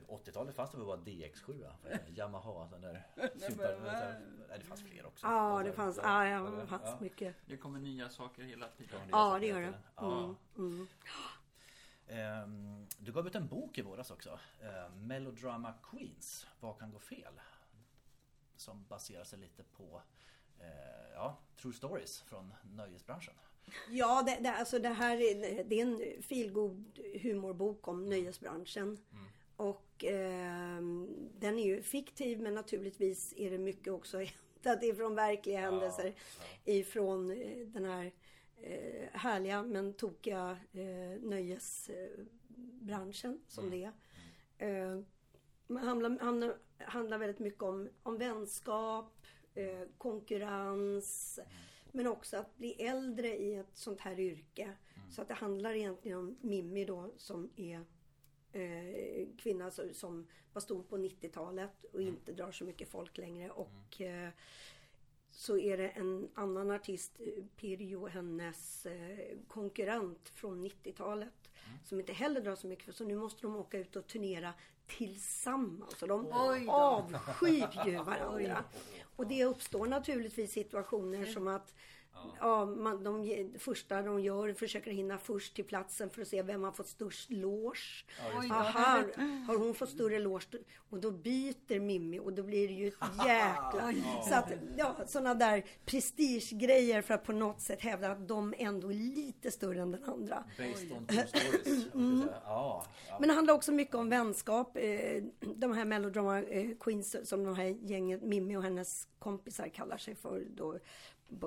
[0.00, 2.68] Typ 80-talet fanns det väl bara DX7 för Yamaha.
[2.70, 3.02] Den där
[3.48, 3.80] super,
[4.48, 5.26] nej, det fanns fler också.
[5.26, 6.98] Ja, det fanns, ja, ja, det fanns Ja.
[7.00, 7.36] mycket.
[7.46, 9.00] Det kommer nya saker hela tiden.
[9.10, 9.74] Ja, det gör det.
[9.96, 10.34] Ja.
[10.56, 10.86] Mm.
[12.08, 14.38] Ehm, Du gav ut en bok i våras också.
[14.62, 16.46] ehm, Melodrama Queens.
[16.60, 17.40] Vad kan gå fel?
[18.56, 20.02] Som baserar sig lite på
[20.58, 23.34] eh, ja, True Stories från nöjesbranschen.
[23.90, 28.98] Ja, det, det, alltså det här är, det är en feelgood humorbok om nöjesbranschen.
[29.56, 30.80] Och eh,
[31.38, 34.18] den är ju fiktiv men naturligtvis är det mycket också
[34.66, 36.14] hämtat ifrån verkliga händelser.
[36.64, 38.12] Ifrån eh, den här
[38.62, 43.92] eh, härliga men tokiga eh, nöjesbranschen som det är.
[44.58, 45.00] Eh,
[45.66, 51.40] men handlar, handlar, handlar väldigt mycket om, om vänskap, eh, konkurrens.
[51.92, 54.72] Men också att bli äldre i ett sånt här yrke.
[55.10, 57.84] Så att det handlar egentligen om Mimmi då som är
[58.60, 63.50] eh, kvinna så- som var stor på 90-talet och inte drar så mycket folk längre.
[63.50, 64.28] Och eh,
[65.30, 71.50] så är det en annan artist, eh, Pirjo, hennes eh, konkurrent från 90-talet.
[71.84, 74.54] Som inte heller drar så mycket, så nu måste de åka ut och turnera
[74.86, 76.02] tillsammans.
[76.02, 76.26] Och de
[76.68, 78.64] avskyr ju varandra.
[79.16, 81.74] Och det uppstår naturligtvis situationer som att
[82.40, 86.64] Ja, man, de, första de gör försöker hinna först till platsen för att se vem
[86.64, 87.72] har fått störst då.
[88.50, 89.02] Aha,
[89.46, 90.58] har hon fått större loge?
[90.90, 92.94] Och då byter Mimmi och då blir det ju ett
[93.26, 93.92] jäkla...
[94.28, 98.90] Så att, ja, sådana där prestigegrejer för att på något sätt hävda att de ändå
[98.90, 100.44] är lite större än den andra.
[100.58, 101.86] Based on true stories.
[101.94, 102.28] Mm.
[102.44, 103.16] Ja, ja.
[103.20, 104.76] Men det handlar också mycket om vänskap.
[104.76, 105.22] Eh,
[105.56, 110.14] De här melodrama eh, queens som de här gänget, Mimmi och hennes kompisar kallar sig
[110.14, 110.78] för då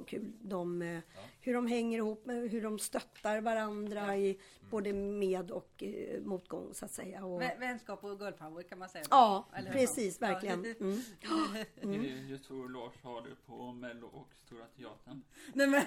[0.08, 0.32] kul.
[0.42, 1.00] De, eh,
[1.42, 4.40] Hur de hänger ihop, med, hur de stöttar varandra i
[4.72, 7.26] både med och eh, motgång så att säga.
[7.26, 9.06] Och, Vä- Vänskap och girl power kan man säga.
[9.10, 10.26] ja, Eller precis, så.
[10.26, 10.28] Ja.
[10.30, 10.66] verkligen.
[10.66, 11.00] Mm.
[11.76, 15.22] Hur, hur stor loge har du på Mello och Stora Teatern?
[15.54, 15.84] Nej, men,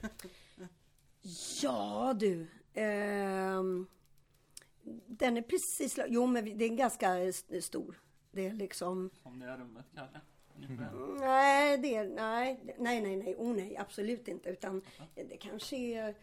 [1.62, 2.46] Ja du.
[2.74, 3.86] ehm,
[5.06, 5.98] den är precis...
[6.08, 8.00] Jo, men det är ganska stor.
[8.30, 9.10] Det är liksom...
[9.22, 10.20] Som det är rummet kanske?
[10.68, 11.16] Ungefär.
[11.20, 14.48] Nej, det nej, nej, nej, nej, oh nej, absolut inte.
[14.50, 14.82] Utan
[15.14, 16.14] det kanske är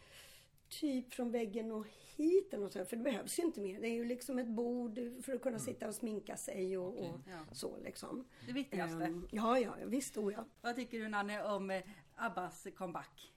[0.69, 3.81] typ från väggen och hit eller något sånt, För det behövs ju inte mer.
[3.81, 7.19] Det är ju liksom ett bord för att kunna sitta och sminka sig och, och
[7.29, 7.45] Ja.
[7.51, 8.25] så liksom.
[8.45, 9.03] det viktigaste.
[9.05, 10.45] Ehm, ja, ja, visst, oh ja.
[10.61, 11.83] Vad tycker du Nanne om eh,
[12.15, 13.33] Abbas comeback?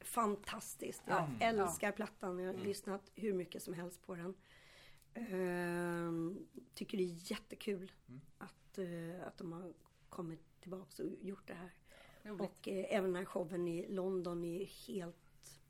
[0.00, 1.02] Fantastiskt.
[1.06, 1.46] Jag Ja.
[1.46, 2.38] älskar plattan.
[2.38, 4.34] Jag har lyssnat hur mycket som helst på den.
[5.14, 7.92] Ehm, tycker det är jättekul
[8.38, 9.72] att, eh, att de har
[10.08, 11.70] kommit tillbaka och gjort det här.
[12.22, 12.40] Roligt.
[12.40, 15.60] Och eh, även den här showen i London är helt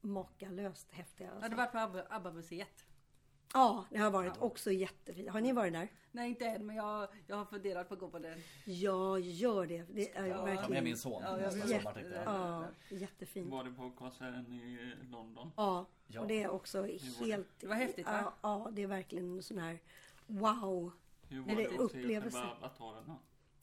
[0.00, 1.28] makalöst häftiga.
[1.28, 1.50] Har Alltså.
[1.50, 2.86] du varit på Abba- ABBA-museet?
[3.54, 5.30] Ja, det har varit också jättefint.
[5.30, 5.88] Har ni varit där?
[6.12, 8.38] Nej, inte än, men jag, jag har funderat på att gå på den.
[8.64, 9.82] Ja, gör det.
[9.82, 10.84] Det är Ja, Ta med verkligen...
[10.84, 11.82] min son Ja, jag nästa vet.
[11.82, 12.24] sommar tänkte jag.
[12.24, 13.50] Ja, jättefint.
[13.50, 15.50] Var du på konserten i London?
[15.56, 16.20] Ja, Ja.
[16.20, 17.02] och det är också det?
[17.26, 17.48] helt...
[17.60, 18.32] Det var häftigt, va?
[18.42, 19.78] ja, ja, det är verkligen en sån här
[20.26, 20.92] wow.
[21.28, 22.38] Hur var Är det det att se upplevelse?
[22.38, 23.18] själva avatarerna?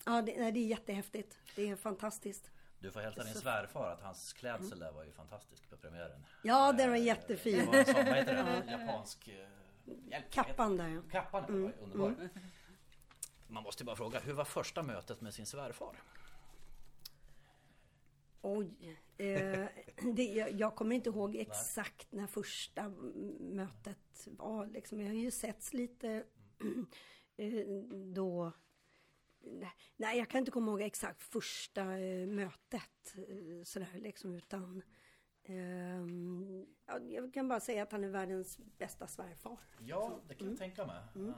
[0.05, 1.37] Ja, det, nej, det är jättehäftigt.
[1.55, 2.51] Det är fantastiskt.
[2.79, 6.25] Du får hälsa din svärfar att hans klädsel där var ju fantastisk på premiären.
[6.43, 7.59] Ja, den var Eh, jättefin.
[7.59, 8.33] Det var en sån, vad heter
[8.65, 8.71] det?
[8.71, 9.27] Japansk...
[9.27, 9.35] eh,
[10.09, 11.01] hjälp, Kappan där, ja.
[11.11, 12.29] Kappan var ju underbar.
[13.47, 16.03] Man måste bara fråga, hur var första mötet med sin svärfar?
[18.41, 18.99] Oj.
[19.17, 19.65] Eh,
[20.15, 22.89] det, jag, jag kommer inte ihåg exakt när första
[23.39, 24.65] mötet var.
[24.67, 25.01] Liksom.
[25.01, 26.23] Jag har ju setts lite
[27.37, 27.65] eh,
[28.13, 28.51] då.
[29.97, 34.81] Nej, jag kan inte komma ihåg exakt första eh, mötet eh, sådär liksom utan
[36.85, 39.57] ja, jag kan bara säga att han är världens bästa svärfar.
[39.79, 40.97] Ja, det kan jag tänka mig.
[41.15, 41.33] Eh,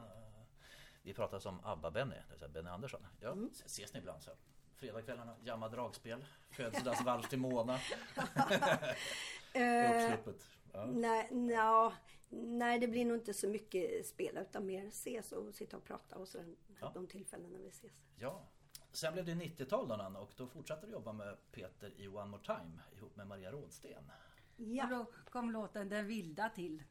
[1.02, 3.08] Vi pratade om ABBA-Benny, Benny Andersson.
[3.20, 3.36] Ja,
[3.66, 4.32] ses ni ibland så.
[4.76, 7.74] Fredagskvällarna, jamma dragspel, födelsedagsvals till Mona.
[9.54, 10.48] Uppsluppet.
[10.74, 10.86] Ja.
[10.86, 11.94] Nej, nja,
[12.32, 16.16] nej, det blir nog inte så mycket spel utan mer ses och sitta och prata
[16.16, 16.56] och sådär.
[16.82, 16.92] Ja.
[16.94, 17.92] De tillfällena vi ses.
[18.20, 18.48] ja.
[18.94, 22.26] Sen blev det 90-tal då Nanna, och då fortsatte du jobba med Peter i One
[22.26, 24.12] More Time ihop med Maria Rådsten.
[24.56, 24.84] Ja.
[24.84, 26.84] Och då kom låten Den vilda till.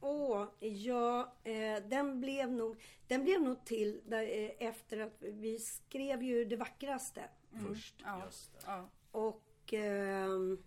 [0.00, 5.58] Åh, ja, eh, den blev nog, den blev nog till där, eh, efter att vi
[5.58, 7.22] skrev ju det vackraste
[7.66, 7.94] först.
[8.04, 8.24] Ja.
[8.24, 8.58] Just det.
[8.66, 8.88] Ja.
[9.10, 10.58] Och ehm,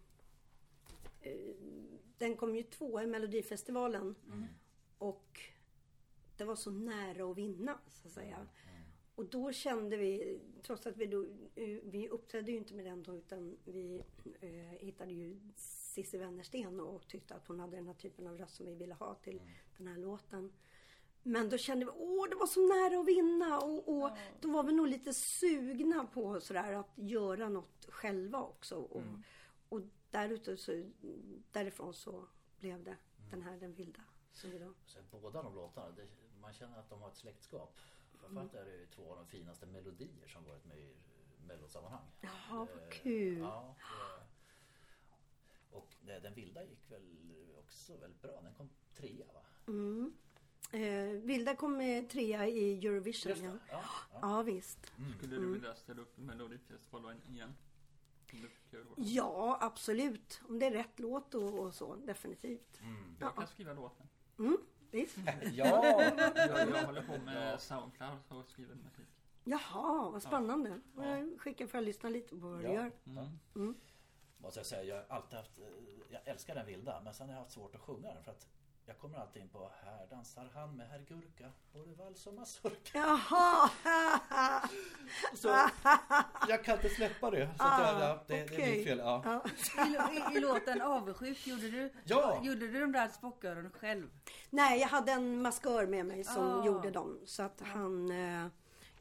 [1.21, 1.33] eh,
[2.19, 4.15] den kom ju två i Melodifestivalen.
[4.97, 5.39] Och
[6.37, 8.47] det var så nära att vinna, så att säga.
[9.15, 11.23] Och då kände vi, trots att vi då,
[11.55, 14.03] eh, vi uppträdde ju inte med den då, utan vi
[14.41, 18.55] eh, hittade ju Cissi Wennersten och tyckte att hon hade den här typen av röst
[18.55, 19.41] som vi ville ha till
[19.77, 20.53] den här låten.
[21.23, 24.09] Men då kände vi, åh det var så nära att vinna och, och
[24.41, 28.75] då var vi nog lite sugna på sådär att göra något själva också.
[28.75, 29.03] Och,
[29.69, 30.83] och därute så,
[31.51, 32.25] därifrån så
[32.59, 32.97] blev det
[33.31, 34.01] den här Den vilda.
[34.31, 34.73] Som vi då.
[34.85, 36.07] Så båda de låtarna, det,
[36.41, 37.77] man känner att de har ett släktskap.
[38.19, 40.95] Framförallt är det ju två av de finaste melodier som varit med i
[41.47, 42.05] mellosammanhang.
[42.21, 43.37] Jaha, vad Eh, kul.
[43.39, 44.25] Ja, det,
[45.77, 48.41] och det, den vilda gick väl också väldigt bra.
[48.41, 49.41] Den kom trea va?
[49.67, 50.13] Mm.
[50.71, 53.29] Eh, Vilda kom med trea i Eurovision.
[53.29, 53.49] Just Ja.
[53.51, 53.59] det.
[53.69, 54.19] Ja, ja.
[54.21, 54.91] ja, visst.
[55.17, 57.53] Skulle du vilja ställa upp i Melodifestivalen igen?
[58.97, 60.41] Ja, absolut.
[60.49, 62.81] Om det är rätt låt och, och så, definitivt.
[63.19, 64.07] Jag kan skriva låten.
[64.39, 64.57] Mm,
[64.91, 65.17] visst.
[65.53, 65.93] ja.
[65.93, 66.19] Jag,
[66.69, 69.05] jag håller på med Soundcloud och skriver musik.
[69.43, 70.81] Jaha, vad spännande.
[70.95, 72.73] Jag skickar för att lyssna lite på vad du Ja.
[72.73, 72.91] gör.
[74.37, 75.65] Måste jag säga, jag har alltid haft, eh,
[76.09, 78.47] jag älskar den vilda men sen har jag haft svårt att sjunga den för att
[78.89, 82.97] Jag kommer alltid in på Här dansar han med herr Gurka Både vals och mazurka
[82.99, 83.69] Jaha!
[85.35, 85.47] Så
[86.47, 87.49] jag kan inte släppa det.
[87.57, 88.97] Så att jag, ja, det, det är mitt fel.
[88.97, 89.41] Ja.
[89.77, 92.39] I, i, I låten Avundsjuk, gjorde du, Ja.
[92.43, 94.09] gjorde du de där spocköronen själv?
[94.49, 96.65] Nej, jag hade en maskör med mig som Ah.
[96.65, 97.19] gjorde dem.
[97.25, 98.11] Så att han...
[98.11, 98.47] Eh,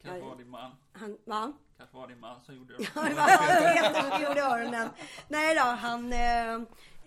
[0.02, 0.28] Kanske Ja.
[0.28, 0.72] var din man.
[0.92, 1.52] han va?
[1.78, 2.82] Kanske var din man som gjorde det.
[2.94, 4.88] Ja, det var han som gjorde öronen.
[5.28, 6.12] Nej då, han...
[6.12, 6.54] Eh,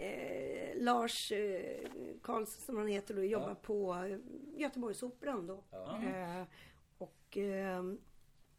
[0.08, 1.90] eh, Lars eh,
[2.24, 4.18] Karlsson som han heter då, jobbar på eh,
[4.60, 5.64] Göteborgsoperan då.
[5.74, 6.44] Eh,
[6.98, 7.84] och eh,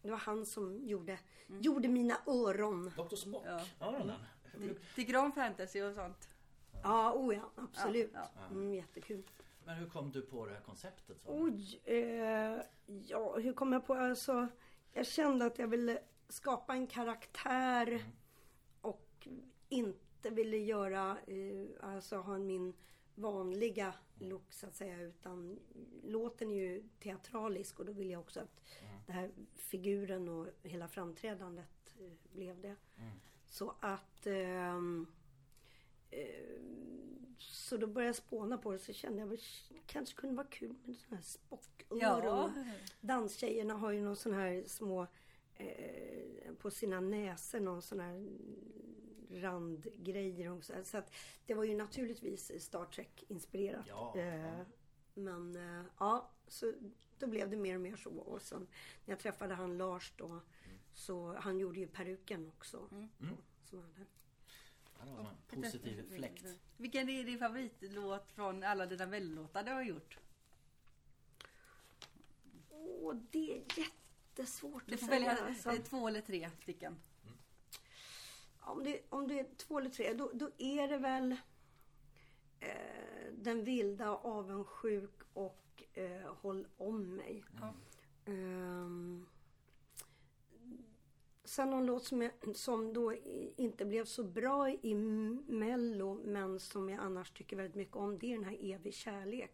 [0.01, 2.91] det var han som gjorde, gjorde mina öron.
[2.97, 3.43] Dr Spock.
[3.45, 3.87] Ja.
[3.87, 4.19] Öronen.
[4.95, 6.29] Tycker du om fantasy och sånt?
[6.83, 8.11] Ja, oh ja, absolut.
[8.13, 9.23] Ja, Mm, jättekul.
[9.65, 11.17] Men hur kom du på det här konceptet?
[11.25, 11.29] Så?
[11.43, 12.61] Oj, eh,
[13.07, 13.93] ja hur kom jag på?
[13.93, 14.47] Alltså,
[14.93, 18.05] jag kände att jag ville skapa en karaktär
[18.81, 19.27] och
[19.69, 22.73] inte ville göra, eh, alltså ha min
[23.15, 25.59] vanliga look så att säga utan
[26.03, 28.61] låten är ju teatralisk och då vill jag också att
[29.05, 32.75] den här figuren och hela framträdandet eh, blev det.
[33.47, 34.81] Så att eh,
[37.37, 40.47] så då började jag spåna på det så kände jag att det kanske kunde vara
[40.47, 42.51] kul med sådana här spocköron.
[43.01, 45.07] Danstjejerna har ju någon sån här små
[45.55, 48.27] eh, på sina näsor någon sån här
[49.41, 51.13] randgrejer och så, så att
[51.45, 53.85] det var ju naturligtvis Star Trek inspirerat.
[53.87, 54.59] Ja, eh,
[55.13, 56.73] Men eh, ja, så
[57.19, 58.09] då blev det mer och mer så.
[58.09, 58.67] Och sen
[59.05, 60.39] när jag träffade han Lars då
[60.93, 62.87] så han gjorde ju peruken också.
[63.29, 64.05] På, som han hade.
[65.05, 66.45] Det var som en positiv fläkt.
[66.77, 70.17] Vilken är din favoritlåt från alla dina mellolåtar du har gjort?
[72.69, 75.19] Åh, det är jättesvårt Du att får säga.
[75.19, 75.69] välja alltså.
[75.71, 76.95] eh, två eller tre stycken.
[78.59, 81.31] Om det, om det är två eller tre, då, då är det väl
[82.59, 87.43] eh, Den vilda, avundsjuk och eh, Håll om mig.
[87.61, 87.73] Ja.
[88.25, 89.25] Ehm,
[91.53, 93.13] sen någon låt som, jag, som då
[93.55, 94.95] inte blev så bra i
[95.47, 98.19] Mello men som jag annars tycker väldigt mycket om.
[98.19, 99.51] Det är den här Evig kärlek.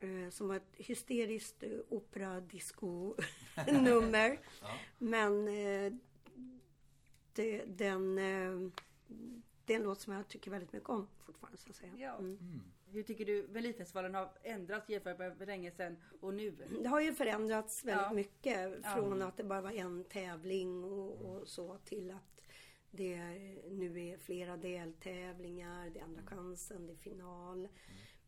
[0.00, 4.40] Eh, som var ett hysteriskt eh, opera-disco-nummer.
[4.98, 5.92] Men eh,
[7.32, 8.70] det, den, eh,
[9.64, 11.92] det är en låt som jag tycker väldigt mycket om fortfarande så att säga.
[11.96, 12.18] Ja.
[12.18, 12.62] Mm.
[12.88, 16.50] Hur tycker du Melodifestivalen har ändrats jämfört med för länge sedan och nu?
[16.82, 18.12] Det har ju förändrats väldigt Ja.
[18.12, 22.40] mycket från att det bara var en tävling och, och så till att
[22.90, 23.18] det
[23.70, 27.68] nu är flera deltävlingar, det är andra chansen, det är final.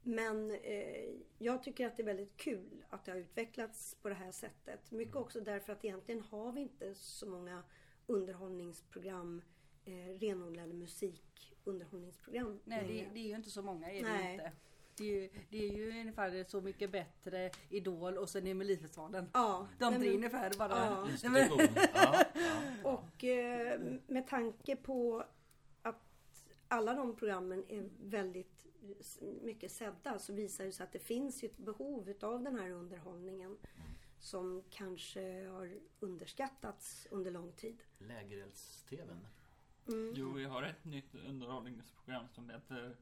[0.03, 4.15] Men eh, jag tycker att det är väldigt kul att det har utvecklats på det
[4.15, 4.91] här sättet.
[4.91, 7.63] Mycket också därför att egentligen har vi inte så många
[8.07, 9.43] underhållningsprogram,
[9.85, 10.75] eh, renodlade
[11.73, 12.61] musikunderhållningsprogram.
[12.65, 13.11] Nej, det, längre.
[13.15, 13.91] det är ju inte så många.
[13.91, 14.33] Är det, Nej.
[14.33, 14.53] inte.
[14.97, 19.31] Det, är ju, det är ju ungefär Så mycket bättre, Idol och sen är Melodifestivalen.
[19.33, 20.77] Ja, De tre men- ungefär bara.
[20.77, 21.09] Ja.
[21.23, 22.91] Ja, ja.
[22.91, 25.25] Och eh, med tanke på
[25.83, 28.65] att alla de programmen är väldigt
[29.43, 33.59] mycket sedda så visar det sig att det finns ett behov utav den här underhållningen
[34.21, 37.83] som kanske har underskattats under lång tid.
[37.99, 39.27] Lägerelds-tvn.
[39.89, 40.15] Mm.
[40.15, 42.97] Jo, vi har ett nytt underhållningsprogram som heter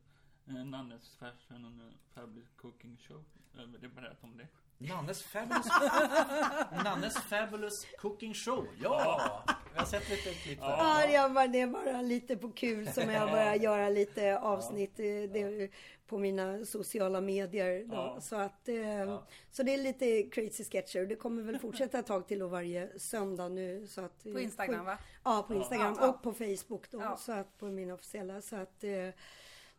[0.46, 3.24] eh, Nannes Fashion and Fabric Cooking Show.
[3.52, 4.48] Jag vill berätta om det.
[4.78, 5.66] Nannes Fabulous,
[6.84, 8.66] Nannes Fabulous Cooking Show.
[8.82, 9.42] Ja!
[9.72, 10.66] Vi har sett lite klipp där.
[10.66, 14.98] Ja, jag bara, det är bara lite på kul som jag börjar göra lite avsnitt
[15.00, 15.70] eh, det,
[16.06, 17.84] på mina sociala medier.
[17.84, 17.94] Då.
[17.94, 18.20] Ja.
[18.20, 21.06] Så, att, eh, så det är lite crazy sketcher.
[21.06, 23.86] Det kommer väl fortsätta ett tag till och varje söndag nu.
[23.86, 24.98] Så att, eh, På Instagram va?
[25.24, 26.08] Ja, på Instagram Ja.
[26.08, 27.00] och på Facebook då.
[27.00, 27.16] Ja.
[27.16, 28.40] Så att på min officiella.
[28.42, 28.84] Så att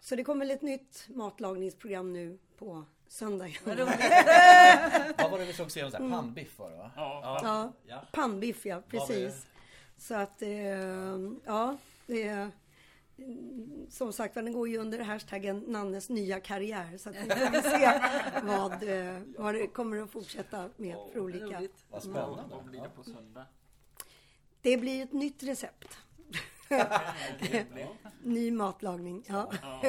[0.01, 3.49] så det kommer väl ett nytt matlagningsprogram nu på söndag.
[3.63, 3.77] Vad.
[5.17, 5.97] Vad var det vi såg senast?
[5.97, 6.09] där?
[6.09, 6.91] Pannbiff var det va?
[6.95, 8.01] Ja, Ja, Ja.
[8.11, 9.45] pannbiff ja, precis.
[9.97, 10.49] Så att, eh,
[11.45, 12.51] ja, det är
[13.89, 16.97] som sagt den går ju under hashtaggen Nannes nya karriär.
[16.97, 17.99] Så att vi får se
[18.43, 21.61] vad, eh, vad det kommer att fortsätta med för olika.
[21.89, 22.43] Vad, spännande.
[22.49, 23.45] vad blir det på söndag?
[24.61, 25.97] Det blir ett nytt recept.
[28.23, 29.23] Ny matlagning.
[29.27, 29.51] Ja.
[29.61, 29.81] Ja.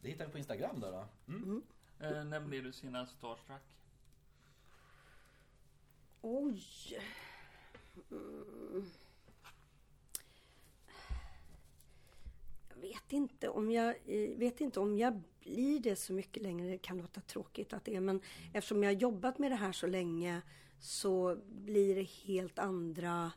[0.00, 0.90] Det hittar vi på Instagram då.
[0.90, 1.32] då.
[1.32, 1.62] Mm.
[2.00, 3.62] Eh, när blir du senast starstruck?
[6.20, 6.62] Oj.
[8.10, 8.90] Mm.
[12.68, 16.70] Jag vet inte om jag eh, vet inte om jag blir det så mycket längre.
[16.70, 18.20] Det kan låta tråkigt att det är, men
[18.52, 20.42] eftersom jag har jobbat med det här så länge
[20.80, 23.32] så blir det helt andra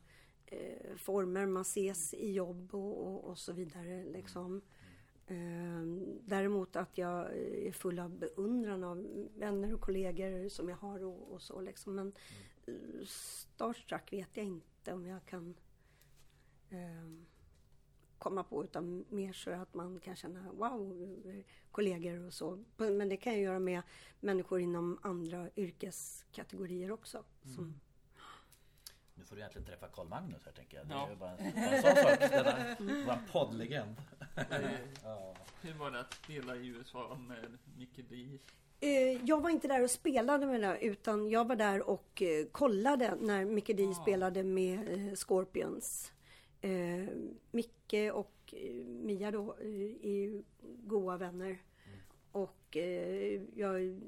[0.54, 1.46] eh, former.
[1.46, 4.04] Man ses i jobb och, och, och så vidare.
[4.04, 4.62] Liksom.
[5.28, 5.84] Eh,
[6.22, 11.32] däremot att jag är full av beundran av vänner och kollegor som jag har och,
[11.32, 11.96] och så liksom.
[11.96, 12.14] Men
[12.68, 13.06] eh, mm.
[13.06, 15.56] starstruck vet jag inte om jag kan
[16.70, 17.26] eh,
[18.18, 21.18] komma på utan mer så att man kan känna wow,
[21.72, 22.64] kollegor och så.
[22.78, 23.82] Men det kan jag göra med
[24.20, 27.24] människor inom andra yrkeskategorier också.
[27.42, 27.80] Som, mm.
[29.16, 30.88] Nu får du egentligen träffa Carl Magnus här tänker jag.
[30.88, 31.06] Det Ja.
[31.06, 32.20] är ju bara, bara en sån sak.
[32.20, 33.96] Denna, vår poddlegend.
[35.04, 35.36] Ja.
[35.62, 38.40] Hur var det att spela i USA med Mickey D?
[38.80, 42.46] Eh, jag var inte där och spelade med det utan jag var där och eh,
[42.46, 43.94] kollade när Micke D Ah.
[43.94, 46.12] spelade med eh, Scorpions.
[47.52, 48.54] Micke och
[48.86, 49.56] Mia då
[50.04, 51.58] är ju goda vänner.
[52.32, 54.02] Och eh, jag,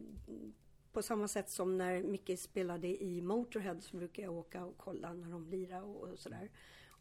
[0.96, 5.14] på samma sätt som när Micke spelade i Motorhead så brukar jag åka och kolla
[5.14, 6.50] när de lirar och, och sådär.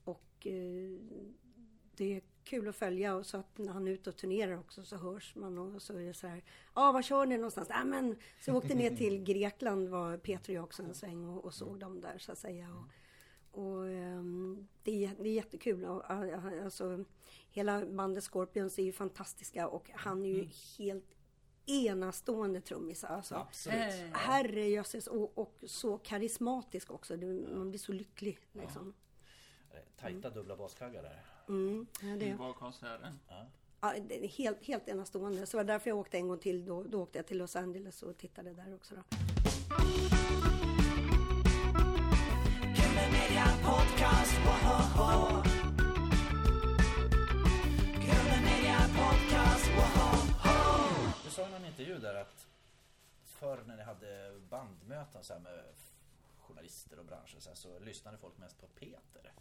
[0.04, 0.98] Och eh,
[1.96, 4.84] det är kul att följa och så att när han är ute och turnerar också
[4.84, 6.44] så hörs man och så är det så här.
[6.74, 7.68] Ja, var kör ni någonstans?
[7.70, 11.28] Ja, men så jag åkte ner till Grekland var Peter och jag också en sväng
[11.28, 12.68] och, och såg dem där så att säga.
[13.50, 15.84] Och, och ehm, det, är, det är jättekul.
[15.84, 16.24] Ah,
[16.64, 17.04] alltså,
[17.50, 21.13] hela bandet Scorpions är ju fantastiska och han är ju helt
[21.66, 23.04] enastående trummis.
[23.04, 23.34] Alltså.
[23.34, 23.94] Absolut.
[24.12, 27.16] Herrejösses och, och så karismatisk också.
[27.16, 28.94] Det, man blir så lycklig liksom.
[29.70, 31.24] Eh, Tajta dubbla baskaggar där.
[31.48, 33.18] Mm, ja, det, var konserten?
[33.80, 35.46] ja, det är helt, helt enastående.
[35.46, 36.64] Så det var därför jag åkte en gång till.
[36.64, 38.94] Då, då åkte jag till Los Angeles och tittade där också.
[38.94, 39.02] Då.
[43.64, 45.53] Podcast,
[51.34, 52.46] sa i någon intervju där att
[53.24, 55.64] förr när ni hade bandmöten så med
[56.40, 59.32] journalister och branscher så, så lyssnade folk mest på Peter.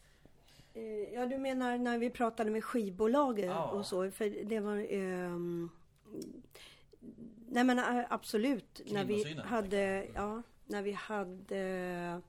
[0.73, 3.69] Eh, Ja, du menar när vi pratade med skivbolaget Ja.
[3.71, 4.11] och så?
[4.11, 4.77] För det var...
[4.89, 5.69] ehm,
[7.49, 8.81] nej men eh, absolut.
[8.85, 10.07] När vi hade...
[10.15, 11.57] Ja, när vi hade...
[11.59, 12.19] eh,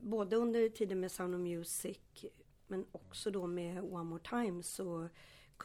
[0.00, 1.98] Både under tiden med Sound of Music
[2.66, 5.08] men också då med One More Time så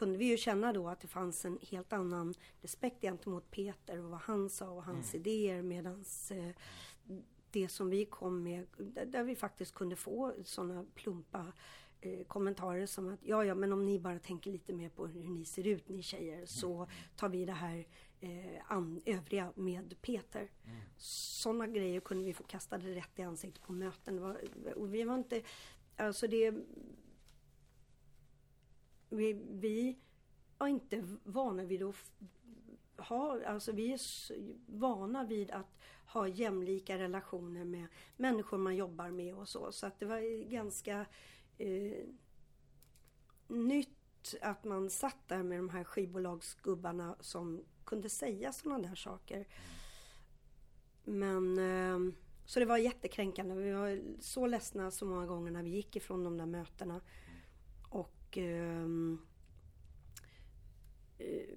[0.00, 4.10] kunde vi ju känna då att det fanns en helt annan respekt gentemot Peter och
[4.10, 6.50] vad han sa och hans idéer medans eh,
[7.50, 8.66] det som vi kom med,
[9.06, 11.52] där vi faktiskt kunde få sådana plumpa
[12.00, 15.24] eh, kommentarer som att ja, ja, men om ni bara tänker lite mer på hur
[15.24, 17.86] ni ser ut, ni tjejer, så tar vi det här
[18.20, 20.50] eh, an, övriga med Peter.
[20.96, 24.20] Sådana grejer kunde vi få kastade rätt i ansiktet på möten.
[24.20, 24.40] Var,
[24.76, 25.42] och vi var inte,
[25.96, 26.54] alltså det
[29.10, 29.98] vi, vi
[30.58, 31.96] var inte vana vid att
[32.96, 34.00] ha, alltså vi är
[34.66, 37.86] vana vid att ha jämlika relationer med
[38.16, 39.72] människor man jobbar med och så.
[39.72, 41.06] Så att det var ganska
[41.58, 42.06] eh,
[43.48, 49.46] nytt att man satt där med de här skivbolagsgubbarna som kunde säga sådana där saker.
[51.04, 53.54] Men eh, så det var jättekränkande.
[53.54, 57.00] Vi var så ledsna så många gånger när vi gick ifrån de där mötena.
[58.30, 59.18] Och ehm,
[61.18, 61.56] eh,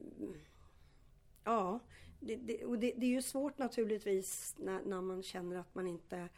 [1.44, 1.80] ja,
[2.20, 5.88] det, det, och det, det är ju svårt naturligtvis när, när man känner att man
[5.88, 6.30] inte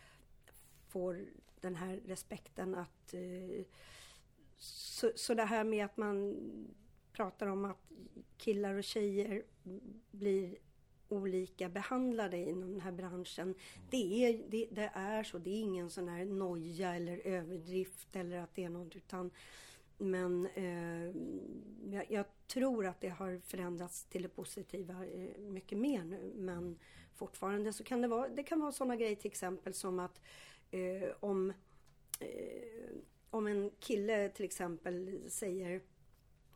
[0.88, 1.26] får
[1.62, 3.66] den här respekten att eh,
[4.58, 6.36] så, så det här med att man
[7.12, 7.92] pratar om att
[8.38, 9.44] killar och tjejer
[10.12, 10.58] blir
[11.08, 13.56] olika behandlade inom den här branschen.
[13.90, 15.38] Det är, det, det är så.
[15.38, 19.32] Det är ingen sån här noja eller överdrift eller att det är något utan
[20.06, 21.16] men eh,
[21.94, 26.34] jag, jag tror att det har förändrats till det positiva eh, mycket mer nu.
[26.36, 26.80] Men
[27.16, 30.22] fortfarande så kan det vara, det kan vara sådana grejer till exempel som att
[30.72, 31.54] eh, om,
[32.20, 32.96] eh,
[33.30, 35.82] om en kille till exempel säger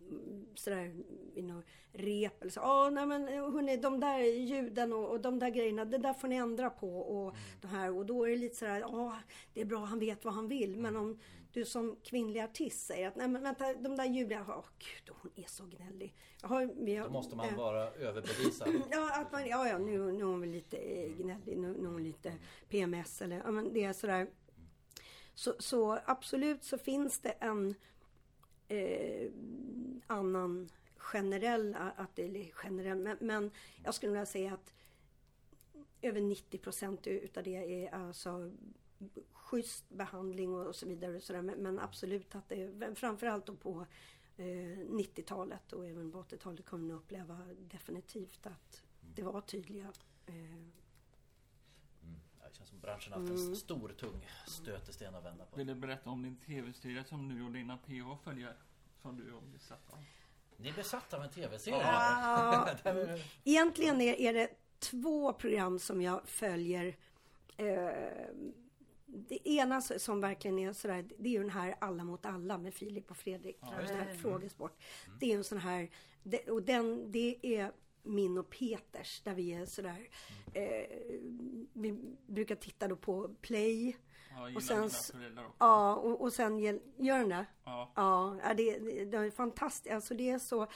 [0.02, 0.96] mm, sådär
[1.36, 2.60] i något rep eller så.
[2.60, 6.28] Ja, nej men hörni, de där ljuden och, och de där grejerna, det där får
[6.28, 7.98] ni ändra på och det här.
[7.98, 9.20] Och då är det lite sådär, ja,
[9.54, 10.78] det är bra, han vet vad han vill.
[10.78, 11.20] Men om
[11.54, 15.32] du som kvinnlig artist säger att nej men vänta, de där ljuden, åh gud, hon
[15.36, 16.16] är så gnällig.
[16.42, 18.70] Jag har, har, Då måste man eh, vara överbevisad.
[18.92, 21.88] Ja, att man, ja, ja nu, nu är hon väl lite eh, gnällig, nu, nu
[21.88, 22.34] är hon lite
[22.70, 24.28] PMS eller, ja men det är sådär.
[25.34, 27.76] Så, så absolut så finns det en
[28.68, 29.32] eh,
[30.08, 33.52] annan generell, att det är generell, men, men
[33.84, 34.74] jag skulle vilja säga att
[36.02, 38.52] över 90 procent utav det är alltså
[39.50, 41.16] schysst behandling och så vidare.
[41.16, 41.42] Och så där.
[41.42, 43.86] Men, men absolut att det framförallt då på
[44.38, 48.84] eh, 90-talet och även på 80-talet kommer man uppleva definitivt att
[49.16, 49.94] det var tydliga
[50.26, 50.34] eh,
[52.40, 55.58] Ja, Det känns som branschen har haft en stor tung stötesten att vända på.
[55.58, 58.58] Vill du berätta om din tv-serie som du och dina PH följer?
[59.02, 60.04] Som du är besatt av?
[60.58, 61.80] Ni är besatta av en tv-serie.
[61.80, 62.70] Ja,
[63.44, 66.98] egentligen är, är det två program som jag följer.
[67.58, 68.30] Eh,
[69.30, 72.74] det ena som verkligen är sådär, det är ju den här Alla mot alla med
[72.74, 73.58] Filip och Fredrik.
[73.62, 74.78] den här frågesport.
[75.20, 75.90] Det är en sån här,
[76.24, 77.72] det, och den, det är
[78.04, 80.10] min och Peters där vi är sådär.
[80.54, 80.86] Eh,
[81.74, 83.98] vi brukar titta då på Play.
[84.32, 84.90] Ja, Och sen.
[85.58, 86.60] Ja, och, och sen
[86.98, 87.46] gör den det?
[87.64, 87.92] Ja.
[87.96, 89.96] Ja, ja, det, det, det är fantastiskt.
[89.96, 90.68] Alltså det är så...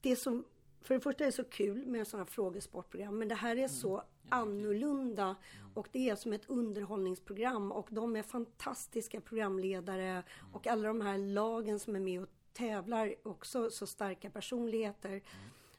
[0.00, 0.42] Det är så...
[0.86, 3.18] För det första är det så kul med sådana frågesportprogram.
[3.18, 5.36] Men det här är så annorlunda.
[5.74, 7.72] Och det är som ett underhållningsprogram.
[7.72, 10.22] Och de är fantastiska programledare.
[10.52, 15.22] Och alla de här lagen som är med och tävlar också så starka personligheter.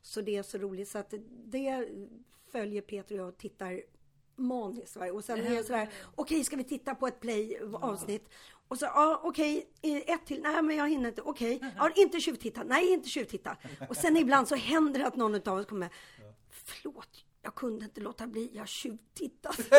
[0.02, 0.90] Så det är så roligt.
[0.90, 1.14] Så att
[1.46, 1.90] det
[2.52, 3.82] följer Peter och jag och tittar
[4.38, 4.96] maniskt.
[4.96, 5.12] va.
[5.12, 8.30] Och sen är det sådär, okej ska vi titta på ett play avsnitt?
[8.68, 12.20] Och så, ja okej, eh, ett till, nej men jag hinner inte, okej, ja, inte
[12.20, 13.58] tjuvtitta, nej inte tjuvtitta.
[13.90, 15.90] Och sen ibland så händer det att någon av oss kommer,
[16.50, 19.58] förlåt, jag kunde inte låta bli, jag tjuvtittat.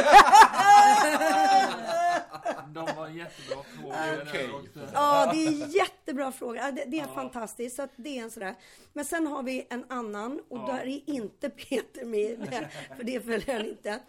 [2.69, 4.95] De var jättebra frågor också.
[4.95, 6.61] Ja, det är jättebra fråga.
[6.67, 7.77] Ja, Det, det är fantastiskt.
[7.77, 8.55] Så att det är en sådär.
[8.93, 13.21] Men sen har vi en annan och där är inte Peter med, med för det
[13.21, 14.01] följer han inte.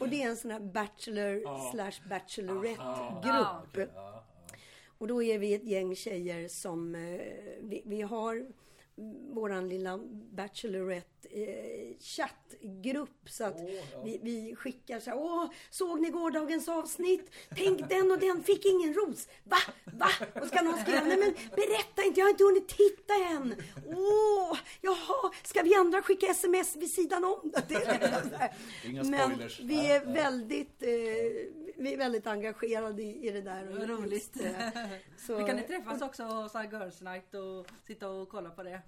[0.00, 3.90] Och det är en sån här Bachelor slash Bachelorette-grupp.
[4.98, 7.20] Och då är vi ett gäng tjejer som eh,
[7.60, 8.46] vi, vi har
[9.34, 9.98] våran lilla
[10.32, 13.60] Bachelorette eh, chattgrupp så att
[14.04, 17.30] vi, vi skickar så här, Åh, såg ni gårdagens avsnitt?
[17.56, 19.28] Tänk den och den fick ingen ros.
[19.44, 19.56] Va?
[19.84, 20.10] Va?
[20.42, 23.54] Och ska någon skriva, nej men berätta inte, jag har inte hunnit titta än.
[23.86, 27.52] Åh, jaha, ska vi andra skicka sms vid sidan om?
[27.68, 28.52] Det är.
[28.84, 29.60] Inga Men spoilers.
[29.60, 30.88] vi är väldigt, eh,
[31.76, 33.68] vi är väldigt engagerade i, i det där.
[33.70, 34.12] Och Vad roligt.
[34.12, 34.68] just, eh,
[35.18, 38.62] så- Men kan ni träffas också och ha girls night och sitta och kolla på
[38.62, 38.80] det?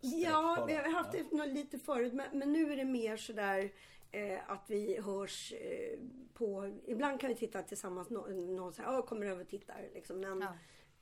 [0.00, 3.70] Ja, vi har haft det lite förut, men, men nu är det mer sådär
[4.12, 5.98] eh, att vi hörs eh,
[6.34, 6.72] på...
[6.86, 9.88] Ibland kan vi titta tillsammans, nå- någon säger ja, kommer över och tittar.
[9.94, 10.20] Liksom.
[10.20, 10.52] Men Ja.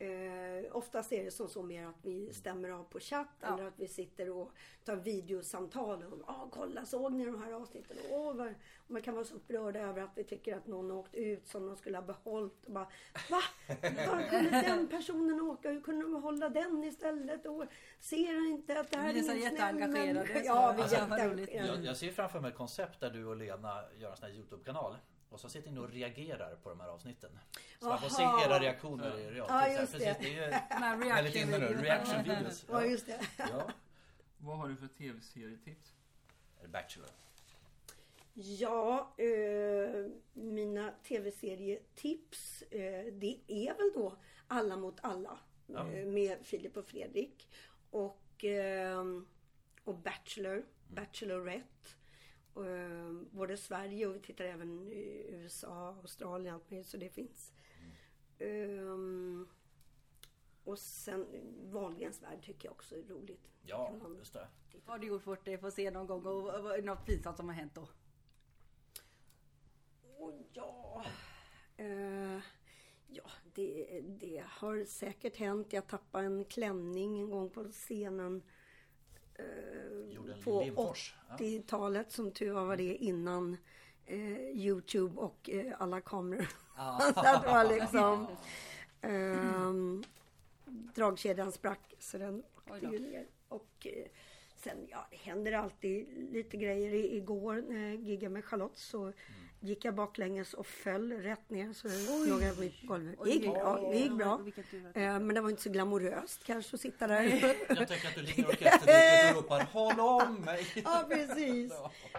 [0.00, 3.54] Eh, oftast är det som så mer att vi stämmer av på chatt Ja.
[3.54, 4.52] eller att vi sitter och
[4.84, 6.02] tar videosamtal.
[6.04, 7.96] Och, ah, kolla, såg ni de här avsnitten?
[8.12, 8.36] Och
[8.86, 11.66] man kan vara så upprörda över att vi tycker att någon har åkt ut som
[11.66, 12.64] de skulle ha behållit.
[12.66, 12.88] Och bara,
[13.30, 13.42] Va?
[13.82, 15.70] Var kunde den personen åka?
[15.70, 17.46] Hur kunde de behålla den istället?
[17.46, 17.64] Och
[18.00, 21.66] ser han inte att det här Ni är snäll jätteengagerade, Ja, vi är Alltså, jätteengagerade.
[21.68, 24.36] Jag, jag ser framför mig ett koncept där du och Lena gör en sån här
[24.36, 24.96] Youtube-kanal.
[25.30, 27.38] Och så sitter ni och reagerar på de här avsnitten.
[27.80, 29.56] Så man får se era reaktioner i realtid.
[29.56, 30.16] Ja, just Precis, det.
[30.20, 31.66] det är ju De här väldigt reaction inne nu.
[31.66, 31.82] videos.
[31.82, 32.64] Reaction videos.
[32.68, 33.20] Ja, just det.
[33.38, 33.70] Ja.
[34.38, 35.94] Vad har du för tv-serietips?
[36.68, 37.08] Bachelor?
[38.34, 44.16] Ja, eh, mina tv-serietips, eh, det är väl då
[44.48, 47.48] Alla mot alla eh, med Filip och Fredrik.
[47.90, 49.04] Och, eh,
[49.84, 51.90] och Bachelor, Bachelorette.
[52.56, 57.52] Eh, både Sverige och vi tittar även i USA, Australien, allt möjligt, så det finns.
[58.38, 58.96] Eh,
[60.64, 61.26] och sen
[61.72, 63.48] Wahlgrens värld tycker jag också är roligt.
[63.62, 64.48] Ja, man- just det.
[64.86, 65.58] Vad har du gjort för att det?
[65.58, 67.88] Få se någon gång och och- och något pinsamt som har hänt då?
[70.18, 71.04] Åh, ja.
[71.76, 72.38] Eh,
[73.06, 75.72] ja, det, det har säkert hänt.
[75.72, 78.42] Jag tappade en klänning en gång på scenen.
[79.40, 81.14] Eh, på Lindfors.
[81.28, 81.36] Ja.
[81.36, 83.56] 80-talet som tur var var det innan
[84.06, 86.48] eh, Youtube och eh, alla kameror.
[87.14, 88.26] så att det var liksom...
[89.00, 90.04] ehm,
[90.94, 93.26] dragkedjan sprack så den åkte ju ner.
[93.48, 94.06] Och eh,
[94.56, 96.94] sen, ja, det händer alltid lite grejer.
[96.94, 99.12] I, igår när jag giggade med Charlotte så
[99.60, 101.88] gick jag baklänges och föll rätt ner så
[102.28, 103.18] låg jag på golvet.
[103.24, 103.90] Det gick bra.
[103.90, 104.40] Det gick bra.
[104.94, 107.22] Eh, men det var inte så glamoröst kanske att sitta där.
[107.68, 110.66] Jag tänker att du ligger i orkesterdiket och ropar Håll om mig!
[110.84, 111.72] ja, precis.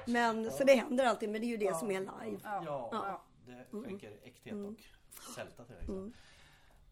[0.06, 2.40] Men så det händer alltid, men det är ju det som är live.
[2.44, 4.66] Ja, det skänker äkthet Mm.
[4.66, 5.86] och sälta till dig.
[5.86, 6.12] så.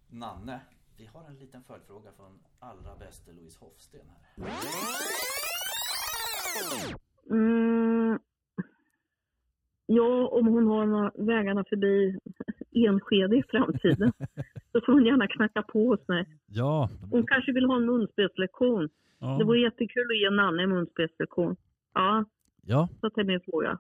[0.10, 0.60] Nanne,
[0.98, 4.50] vi har en liten följdfråga från allra bäste Louise Hofsten här.
[9.92, 12.20] Ja, om hon har några vägarna förbi
[12.72, 14.12] Enskede i framtiden
[14.72, 16.26] så får hon gärna knacka på hos mig.
[16.48, 18.90] Ja, Hon kanske vill ha en munspelslektion.
[19.20, 21.56] ja, Det vore jättekul att ge Nanne en munspelslektion.
[21.94, 22.26] Ja,
[22.62, 22.90] ja.
[23.02, 23.80] så det är min fråga.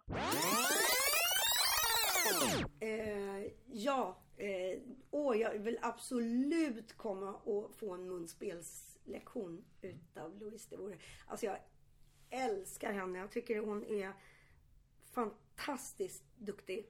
[2.80, 4.80] Eh, ja, eh,
[5.12, 10.68] åh, jag vill absolut komma och få en munspelslektion utav Louise.
[10.70, 10.95] Det vore,
[11.28, 11.55] alltså jag
[12.30, 13.20] älskar henne.
[13.20, 14.12] Jag tycker hon är
[15.12, 16.88] fantastiskt duktig.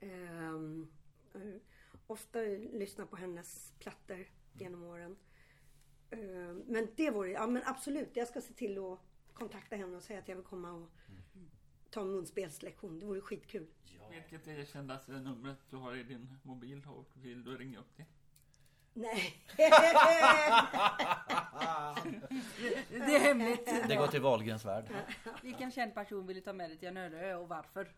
[0.00, 0.88] Mm.
[1.34, 1.40] eh,
[2.06, 2.38] ofta
[2.72, 5.16] lyssnar på hennes plattor genom åren.
[6.10, 8.16] Eh, Men det vore, ja men absolut.
[8.16, 8.98] Jag ska se till att
[9.32, 10.88] kontakta henne och säga att jag vill komma och
[11.90, 12.98] ta en munspelslektion.
[12.98, 13.66] Det vore skitkul.
[14.10, 17.96] Vilket är det kändaste numret du har i din mobil och vill du ringa upp
[17.96, 18.06] det?
[18.94, 19.34] Nej.
[22.90, 23.66] Det är hemligt.
[23.88, 24.84] Det går till Wahlgrens värld.
[25.42, 27.88] Vilken känd person vill du ta med dig till en öde och varför?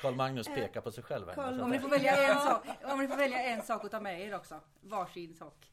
[0.00, 1.26] Karl Magnus pekar på sig själv.
[1.34, 4.00] Karl- Om ni får välja en sak, om ni får välja en sak att ta
[4.00, 4.60] med er också.
[4.80, 5.72] Varsin sak.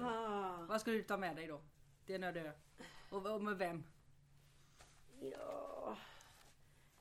[0.00, 1.60] Ah, Vad skulle du ta med dig då?
[2.06, 2.52] Till en öde?
[3.10, 3.84] Och, och med vem?
[5.20, 5.96] ja.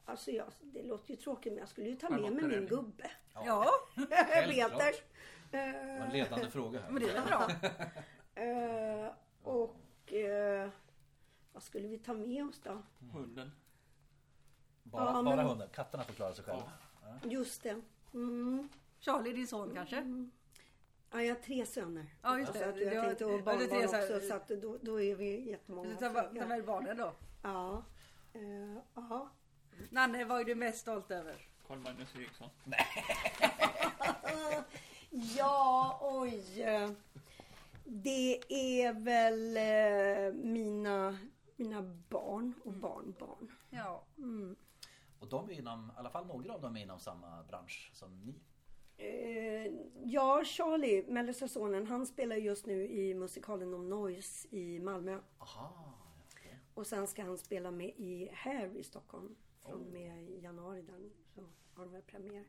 [0.05, 3.11] Alltså jag, det låter ju tråkigt men jag skulle ju ta med mig min gubbe.
[3.33, 4.93] Ja, Peter.
[5.51, 6.89] Det var en ledande fråga här.
[6.91, 7.47] men det är väl bra.
[8.35, 9.11] Eh,
[9.43, 10.69] och eh,
[11.53, 12.83] vad skulle vi ta med oss då?
[13.13, 13.51] Hunden.
[14.83, 15.69] Bara, Ja, bara men- hunden.
[15.73, 16.71] Katterna får klara sig själva.
[17.23, 17.81] Just det.
[18.13, 18.69] Mm.
[18.99, 20.27] Charlie, din son kanske?
[21.11, 22.05] Ja, jag har tre söner.
[22.21, 22.59] Ja, just det.
[22.59, 23.85] Så att jag Ja, tänkte och ja, barnbarn här-
[24.15, 25.89] också så att då, då är vi jättemånga.
[25.89, 27.13] Du tar, tar med barnen då.
[27.43, 27.83] Ja.
[28.33, 28.41] Eh,
[28.95, 29.29] ja.
[29.89, 31.35] Nanne, vad är du mest stolt över?
[31.67, 32.49] Carl Magnus Eriksson.
[35.37, 36.43] Ja, oj.
[37.83, 41.17] Det är väl eh, mina,
[41.55, 43.51] mina barn och barnbarn.
[43.69, 44.03] Ja,
[45.19, 48.19] Och de är inom, i alla fall några av dem är inom samma bransch som
[48.19, 48.35] ni.
[48.97, 49.71] Eh,
[50.03, 55.19] ja, Charlie, mellersta sonen, han spelar just nu i musikalen om Noise i Malmö.
[55.39, 55.93] Aha.
[56.31, 56.59] okej.
[56.73, 59.35] Och sen ska han spela med i Hair i Stockholm.
[59.65, 61.41] Från och med i januari där så
[61.73, 62.45] har de väl premiär.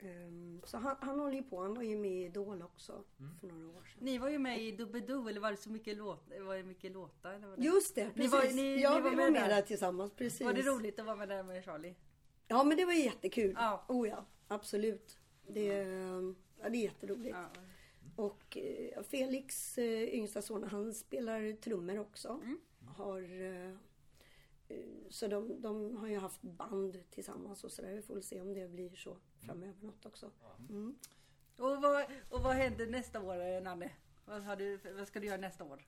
[0.00, 1.60] Ehm, så han, han håller ju på.
[1.62, 3.04] Han var ju med i Idol också
[3.40, 3.98] för några år sedan.
[4.04, 6.92] ni var ju med i Doobidoo eller var det så mycket låt, var det mycket
[6.92, 7.32] låtar?
[7.34, 7.62] Eller var det?
[7.62, 8.32] Just det, Ni precis.
[8.32, 9.48] var- ni- ja, ni var vi med var med där.
[9.48, 10.12] där tillsammans.
[10.12, 10.40] Precis.
[10.46, 11.94] Var det roligt att vara med där med Charlie?
[12.48, 13.52] Ja, men det var jättekul.
[13.56, 13.84] Ja.
[13.88, 15.18] Oh ja, absolut.
[15.46, 15.64] Det,
[16.62, 17.36] ja, det är jätteroligt.
[17.36, 17.48] Ja.
[18.16, 22.40] Och eh, Felix, eh, yngsta son, han spelar trummor också.
[22.86, 23.74] Har, eh, eh,
[25.10, 27.94] så de, de har ju haft band tillsammans och sådär.
[27.94, 30.30] Vi får väl se om det blir så framöver något också.
[30.68, 30.98] Mm.
[31.58, 33.90] Och, vad, och vad händer nästa år eh, Nanne?
[34.24, 35.86] Vad, har du, vad ska du göra nästa år?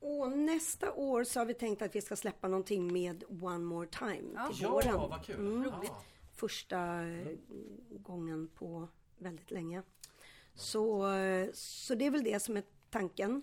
[0.00, 3.88] Och nästa år så har vi tänkt att vi ska släppa någonting med One More
[3.88, 4.48] Time Ja.
[4.52, 4.94] till Ja, våren.
[4.94, 5.36] vad kul.
[5.36, 5.64] Mm.
[5.64, 5.90] Roligt.
[5.90, 6.02] Ja.
[6.34, 7.36] Första eh,
[7.90, 8.88] gången på
[9.18, 9.82] väldigt länge.
[10.54, 13.42] Så, eh, så det är väl det som är tanken.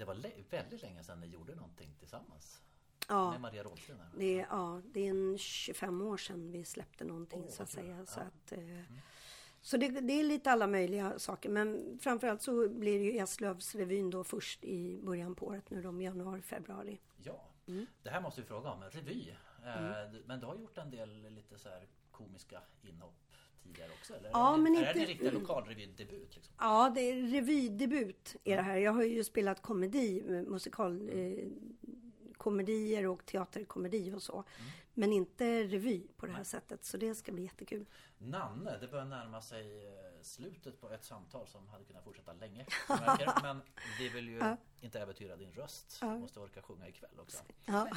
[0.00, 0.14] Det var
[0.50, 2.62] väldigt länge sedan ni gjorde någonting tillsammans.
[3.08, 3.30] Ja.
[3.30, 3.96] Med Maria Rådsten.
[4.16, 8.06] Det ja, det är en 25 år sedan vi släppte någonting så att säga.
[8.06, 8.58] Så, att, eh,
[9.60, 11.48] så det, det är lite alla möjliga saker.
[11.50, 16.02] Men framförallt så blir det ju Eslövsrevyn då först i början på året nu då,
[16.02, 17.00] januari, februari.
[17.22, 17.86] Ja, Mm.
[18.02, 18.82] det här måste vi fråga om.
[18.82, 19.28] Revy.
[19.64, 23.29] Eh, Men du har gjort en del lite så här komiska inhopp
[23.62, 24.14] tidigare också?
[24.14, 24.30] Eller?
[24.30, 26.34] Ja, men är det inte- riktiga lokalrevydebut?
[26.34, 26.54] Liksom?
[26.58, 28.76] Ja, det är revydebut är det här.
[28.76, 31.48] Jag har ju spelat komedi, musikal, eh,
[32.36, 34.44] komedier och teaterkomedi och så.
[34.94, 36.84] Men inte revy på det här sättet.
[36.84, 37.86] Så det ska bli jättekul.
[38.18, 39.92] Nanne, det börjar närma sig eh,
[40.22, 42.66] slutet på ett samtal som hade kunnat fortsätta länge.
[43.42, 43.62] Men
[43.98, 45.98] vi vill ju inte äventyra din röst.
[46.00, 47.42] Du måste orka sjunga ikväll också.
[47.64, 47.88] Ja.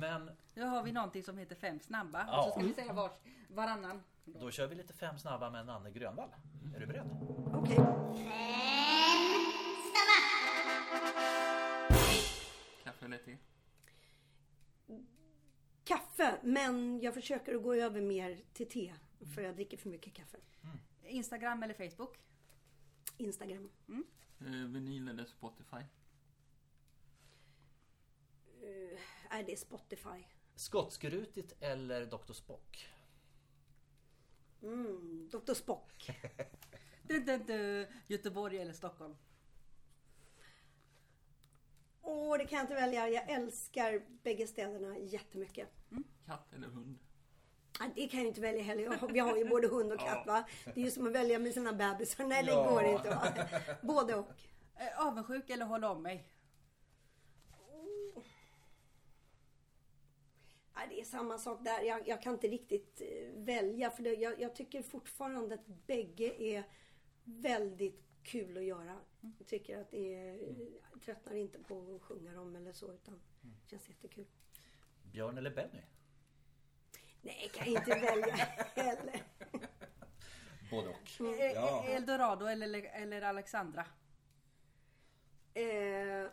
[0.00, 2.24] Men Nu har vi någonting som heter Fem snabba.
[2.26, 2.38] Ja.
[2.38, 3.12] Och så ska vi säga vars,
[3.48, 4.02] varannan.
[4.24, 6.30] Då kör vi lite fem snabba med Nanne Grönvall.
[6.76, 7.10] Är du beredd?
[7.54, 7.76] Okej.
[12.84, 13.36] Kaffe eller te?
[15.84, 18.94] Kaffe, men jag försöker att gå över mer till te.
[19.34, 20.38] För jag dricker för mycket kaffe.
[21.04, 22.18] Instagram eller Facebook?
[23.16, 23.70] Instagram.
[24.40, 25.76] Eh, vinyl eller Spotify?
[28.62, 28.98] Uh,
[29.46, 30.24] det är Spotify.
[30.54, 32.32] Skottskrutigt eller Dr.
[32.32, 32.88] Spock?
[34.62, 35.54] Mm, Dr.
[35.54, 36.10] Spock.
[37.04, 37.88] Du, du, du.
[38.06, 39.16] Göteborg eller Stockholm?
[42.02, 43.08] Åh, det kan jag inte välja.
[43.08, 45.68] Jag älskar bägge städerna jättemycket.
[46.26, 46.98] Katt eller hund?
[47.80, 49.12] Nej, det kan jag inte välja heller.
[49.12, 50.44] Vi har ju både hund och katt va.
[50.64, 52.24] Det är ju som att välja med sina bebisar.
[52.26, 52.70] Nej, det Ja.
[52.70, 53.32] går inte va.
[53.82, 54.28] Både och.
[54.96, 56.28] Avundsjuk eller hålla om mig?
[57.68, 58.24] Nej,
[60.88, 61.82] det är samma sak där.
[61.82, 63.90] Jag, jag kan inte riktigt eh, välja.
[63.90, 66.64] För det, jag, jag tycker fortfarande att bägge är
[67.24, 68.96] väldigt kul att göra.
[69.38, 70.38] Jag tycker att det är,
[70.92, 72.92] jag tröttnar inte på att sjunga dem eller så.
[72.92, 74.26] Utan det känns jättekul.
[75.12, 75.82] Björn eller Benny?
[77.22, 78.34] Nej, kan jag inte välja
[78.74, 79.22] heller.
[80.70, 81.20] Både och.
[81.40, 81.84] Eh, Ja.
[81.84, 83.86] eh, Eldorado eller, eller Alexandra?
[85.54, 86.30] Eh, mm,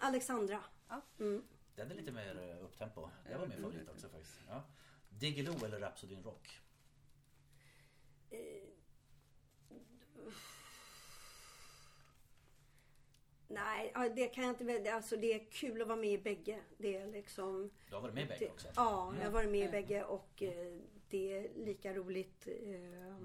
[0.00, 0.64] Alexandra.
[0.88, 1.00] Ja.
[1.18, 1.44] Mm.
[1.76, 3.08] Den är lite mer eh, upptempo.
[3.28, 4.40] Det var min favorit också faktiskt.
[4.48, 4.62] Ja.
[5.08, 6.60] Diggiloo eller Rhapsody in Rock?
[13.54, 14.94] Nej, ja, det kan jag inte välja.
[14.94, 16.60] Alltså det är kul att vara med i bägge.
[16.78, 17.70] Det är liksom...
[17.88, 18.68] Du har varit med i bägge också?
[18.76, 23.16] Ja, jag har varit med i bägge och eh, det är lika roligt eh,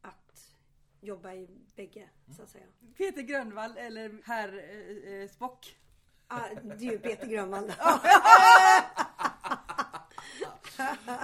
[0.00, 0.56] att
[1.00, 2.66] jobba i bägge, så att säga.
[2.96, 5.76] Peter Grönvall eller herr eh, eh, Spock?
[6.32, 7.72] Ah, det är ju Peter Grönvall.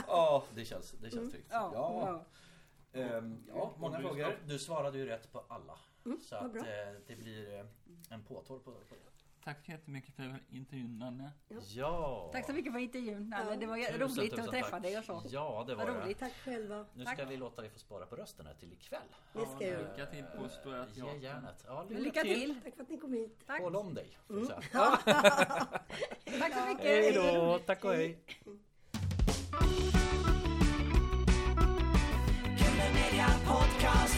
[0.07, 1.49] Ja, det känns, det känns tryggt.
[1.51, 2.25] Ja, Ja.
[3.01, 4.39] Ehm, ja, många du frågor.
[4.45, 5.79] Du svarade ju rätt på alla.
[6.29, 6.63] så vad att eh,
[7.07, 7.67] det blir eh,
[8.11, 9.11] en påtår på, på det.
[9.47, 11.33] Tack så jättemycket för intervjun, Nanne.
[11.75, 12.31] Ja.
[12.33, 13.57] Tack så mycket för intervjun, Nanne.
[13.57, 14.83] Det var tusen, roligt tusen att träffa tack.
[14.83, 15.23] dig och så.
[15.29, 16.19] Ja, det var, var roligt.
[16.19, 16.87] Tack själva.
[16.95, 17.15] Nu tack.
[17.19, 19.01] ska vi låta dig få spara på rösten här till ikväll.
[19.33, 19.79] Det ska jag.
[19.81, 21.21] Lycka till eh, på Stora Teatern.
[21.21, 21.65] Järnet.
[21.67, 22.41] Ja, lycka, lycka till.
[22.41, 22.61] till.
[22.65, 23.41] Tack för att ni kom hit.
[23.47, 23.61] Tack.
[23.61, 24.19] Håll om dig.
[24.31, 24.47] Mm.
[26.39, 26.85] Tack så mycket.
[26.85, 27.59] Hej då.
[27.67, 28.19] Tack och hej.
[33.47, 34.17] Podcast,